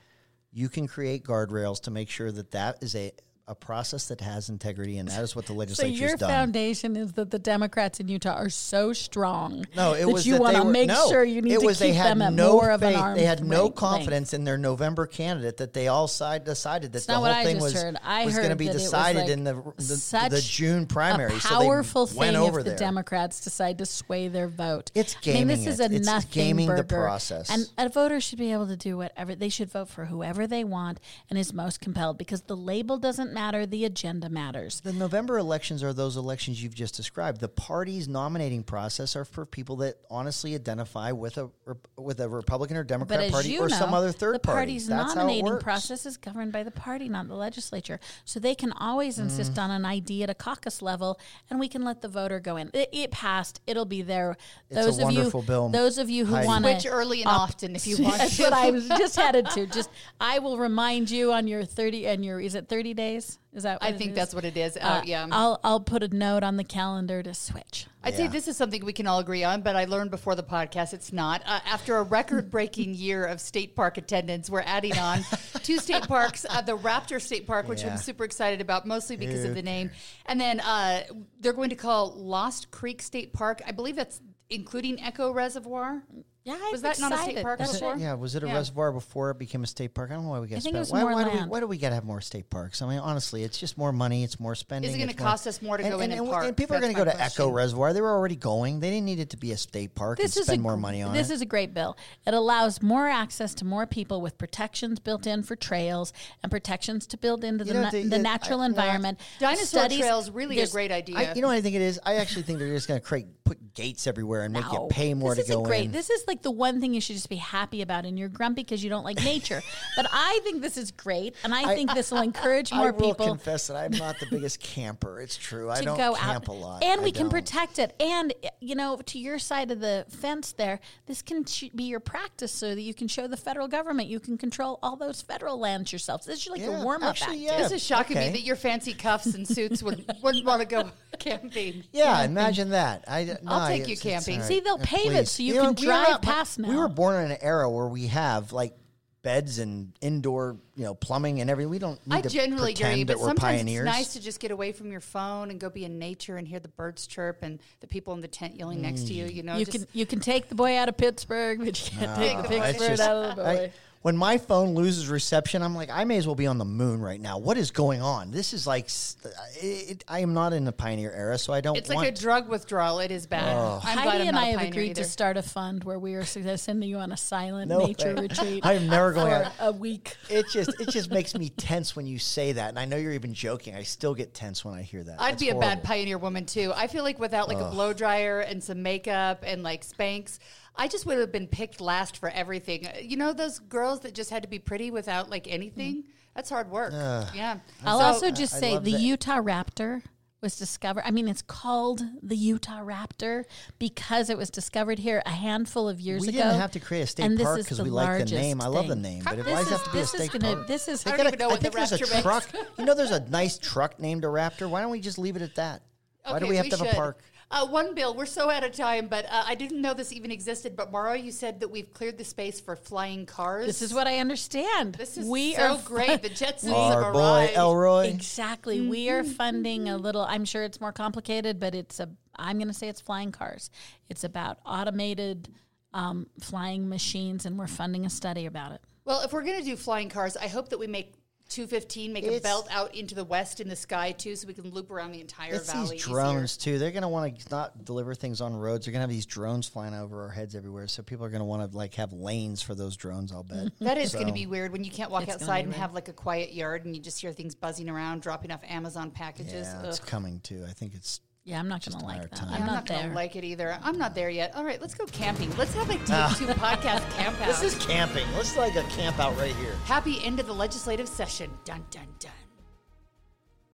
[0.52, 3.12] you can create guardrails to make sure that that is a
[3.50, 6.94] a process that has integrity and that is what the So legislature's your done foundation
[6.94, 9.66] is that the Democrats in Utah are so strong.
[9.74, 11.78] No, it that was you want to make no, sure you need it to was
[11.78, 13.74] keep they had them at no more of an They had no length.
[13.76, 17.58] confidence in their November candidate that they all side decided that It's the whole thing
[17.58, 17.96] was heard.
[18.04, 20.40] I was going to be that it was decided like in the the, such the
[20.40, 21.38] June primary.
[21.40, 22.78] So powerful went thing over if the there.
[22.78, 24.92] Democrats decide to sway their vote.
[24.94, 25.90] It's I mean, this is it.
[25.90, 27.50] a It's nothing gaming the process.
[27.50, 30.62] And a voter should be able to do whatever they should vote for whoever they
[30.62, 34.80] want and is most compelled because the label doesn't matter, the agenda matters.
[34.80, 37.40] The November elections are those elections you've just described.
[37.40, 41.48] The party's nominating process are for people that honestly identify with a
[41.96, 44.56] with a Republican or Democrat party or know, some other third the party.
[44.58, 45.64] party's That's how it nominating works.
[45.64, 47.98] process is governed by the party, not the legislature.
[48.26, 49.62] So they can always insist Mm.
[49.62, 51.18] on an ID at a caucus level,
[51.48, 52.70] and we can let the voter go in.
[52.74, 53.60] It, it passed.
[53.66, 54.36] It'll be there.
[54.68, 57.20] It's a those of wonderful you, bill, those of you who want to Switch early
[57.22, 58.42] and often if you want That's to.
[58.42, 59.66] what I was just headed to.
[59.66, 59.88] Just
[60.20, 63.29] I will remind you on your thirty and your is it thirty days?
[63.52, 63.80] Is that?
[63.80, 64.16] What I it think is?
[64.16, 64.76] that's what it is.
[64.76, 65.26] Uh, Uh, yeah.
[65.30, 67.86] I'll I'll put a note on the calendar to switch.
[68.02, 70.42] I'd say this is something we can all agree on, but I learned before the
[70.42, 71.42] podcast it's not.
[71.44, 75.22] Uh, after a record breaking year of state park attendance, we're adding on
[75.62, 77.92] two state parks uh, the Raptor State Park, which Yeah.
[77.92, 79.90] I'm super excited about, mostly because Who of the name.
[80.26, 81.02] And then uh,
[81.40, 83.60] they're going to call Lost Creek State Park.
[83.66, 86.02] I believe that's including Echo Reservoir.
[86.42, 87.94] Yeah, I'm Was that not a state park That's before?
[87.94, 88.00] it.
[88.00, 88.54] Yeah, was it a Yeah.
[88.54, 90.10] reservoir before it became a state park?
[90.10, 90.56] I don't know why we got.
[90.56, 91.50] I think it why, more why do we land.
[91.50, 92.80] why do we got to have more state parks?
[92.80, 94.24] I mean, honestly, it's just more money.
[94.24, 94.88] It's more spending.
[94.90, 96.56] Is it gonna it's more- cost us more to go in and and, park?
[96.56, 97.42] people are going to go to question.
[97.44, 97.92] Echo Reservoir.
[97.92, 98.80] They were already going.
[98.80, 100.78] They didn't need it to be a state park This and is spend a, more
[100.78, 101.18] money on it.
[101.18, 101.34] This it.
[101.34, 101.98] is a great bill.
[102.26, 107.06] It allows more access to more people with protections built in for trails and protections
[107.08, 109.20] to build into You the, know, na- the- the the- natural I- no, I- environment.
[109.40, 111.18] Dinosaur Studies- Trail's really a great idea.
[111.18, 112.00] I, you know what I think it is?
[112.02, 115.12] I actually think they're just going to create put gates everywhere and make you pay
[115.12, 115.90] more this to is go a great, in.
[115.92, 118.28] This is like like the one thing you should just be happy about, and you're
[118.28, 119.62] grumpy because you don't like nature.
[119.96, 123.06] but I think this is great, and I, think this will encourage more people.
[123.06, 125.20] I will people confess that I'm not the biggest camper.
[125.20, 125.70] It's true.
[125.70, 126.82] I to don't go camp out, a lot.
[126.82, 127.30] and I we can don't.
[127.30, 127.94] protect it.
[128.00, 132.00] And you know, to your side of the fence, there, this can sh- be your
[132.00, 135.58] practice so that you can show the federal government you can control all those federal
[135.58, 136.24] lands yourself.
[136.24, 137.58] This is like Yeah, a warm up actually, yeah.
[137.58, 138.28] This is shocking okay.
[138.28, 141.84] me that your fancy cuffs and suits would, wouldn't want to go camping.
[141.92, 143.04] Yeah, imagine that.
[143.06, 144.34] I, no, I'll take it's- you camping.
[144.36, 144.48] all right.
[144.48, 146.88] See, they'll pave it so you know, can we were drive not- past We were
[146.88, 148.74] born in an era where we have like
[149.22, 151.68] beds and indoor, you know, plumbing and everything.
[151.70, 153.86] We don't need I to generally pretend agree, that but we're sometimes pioneers.
[153.86, 156.48] it's nice to just get away from your phone and go be in nature and
[156.48, 159.26] hear the birds chirp and the people in the tent yelling next to you.
[159.26, 159.34] Mm.
[159.34, 161.98] You know, You just can you can take the boy out of Pittsburgh, but you
[161.98, 162.66] can't take the the big boy.
[162.68, 163.72] It's bird just- out of the I- boy.
[164.02, 167.00] When my phone loses reception, I'm like, I may as well be on the moon
[167.02, 167.36] right now.
[167.36, 168.30] What is going on?
[168.30, 168.88] This is like,
[169.24, 169.28] uh,
[169.60, 171.76] it, it- I am not in the pioneer era, so I don't.
[171.76, 173.00] it's want like a drug withdrawal.
[173.00, 173.54] It is bad.
[173.54, 173.78] Oh.
[173.84, 175.02] I'm glad Heidi I'm and not I a have agreed either.
[175.02, 178.14] to start a fund where we are uh, sending you on a silent No nature
[178.14, 178.22] way.
[178.22, 178.64] retreat.
[178.64, 180.16] I'm never going for on- a week.
[180.30, 183.12] It just it just makes me tense when you say that, and I know you're
[183.12, 183.74] even joking.
[183.74, 185.20] I still get tense when I hear that.
[185.20, 186.72] I'd That's be a bad pioneer woman too.
[186.74, 190.38] I feel like without like a blow dryer and some makeup and like Spanx,
[190.76, 192.86] I just would have been picked last for everything.
[192.86, 196.04] Uh, You know those girls that just had to be pretty without like anything?
[196.34, 196.92] That's hard work.
[196.92, 197.58] yeah.
[197.84, 199.00] I'll So- also just say the that.
[199.00, 200.02] Utah Raptor
[200.40, 201.02] was discovered.
[201.04, 203.44] I mean, it's called the Utah Raptor
[203.78, 206.38] because it was discovered here a handful of years We ago.
[206.38, 208.62] didn't have to create a state and park because we like the largest name.
[208.62, 210.20] I love the name, but it This always is, have to be a this is
[210.30, 210.66] state gonna, park.
[210.66, 212.10] This is I don't got even know a- I what the think there's a Raptor
[212.10, 212.22] makes.
[212.22, 212.48] truck.
[212.78, 214.70] You know, there's a nice truck named a Raptor.
[214.70, 215.82] Why don't we just leave it at that?
[216.24, 216.94] Why do we have to have should.
[216.94, 217.22] a park?
[217.52, 218.14] Uh, one bill.
[218.14, 220.76] We're so out of time, but uh, I didn't know this even existed.
[220.76, 223.66] But Maura, you said that we've cleared the space for flying cars.
[223.66, 224.94] This is what I understand.
[224.94, 226.22] This is we so are great.
[226.22, 227.56] The Jetsons Our have boy arrived.
[227.56, 228.06] Elroy.
[228.06, 228.88] Exactly.
[228.88, 230.22] We are funding a little.
[230.22, 232.08] I'm sure it's more complicated, but it's a.
[232.36, 233.70] I'm going to say it's flying cars.
[234.08, 235.48] It's about automated
[235.92, 238.80] um, flying machines, and we're funding a study about it.
[239.04, 241.14] Well, if we're going to do flying cars, I hope that we make
[241.50, 244.54] 215 make a It's- belt out into the west in the sky too, so we
[244.54, 245.96] can loop around the entire It's valley.
[245.96, 246.12] these easier.
[246.14, 246.78] drones too.
[246.78, 248.86] They're gonna want to not deliver things on roads.
[248.86, 250.86] They're gonna have these drones flying over our heads everywhere.
[250.88, 253.32] So people are gonna want to like have lanes for those drones.
[253.32, 255.42] I'll bet That is going to So- be weird when you can't walk It's gonna
[255.42, 255.80] outside be and weird.
[255.80, 259.10] have like a quiet yard and you just hear things buzzing around, dropping off Amazon
[259.10, 259.52] packages.
[259.66, 260.06] Yeah, it's Ugh.
[260.06, 260.64] coming too.
[260.68, 261.20] I think it's
[261.50, 262.36] Yeah, I'm not going to a like that.
[262.36, 262.48] time.
[262.50, 263.76] I'm I'm not, not, going to like it either.
[263.82, 264.54] I'm not there yet.
[264.54, 265.50] All right, let's go camping.
[265.56, 267.48] Let's have a TF2 podcast camp out.
[267.48, 268.24] this is camping.
[268.36, 269.74] Let's like a camp out right here.
[269.84, 271.50] Happy end of the legislative session.
[271.64, 272.30] Dun dun dun.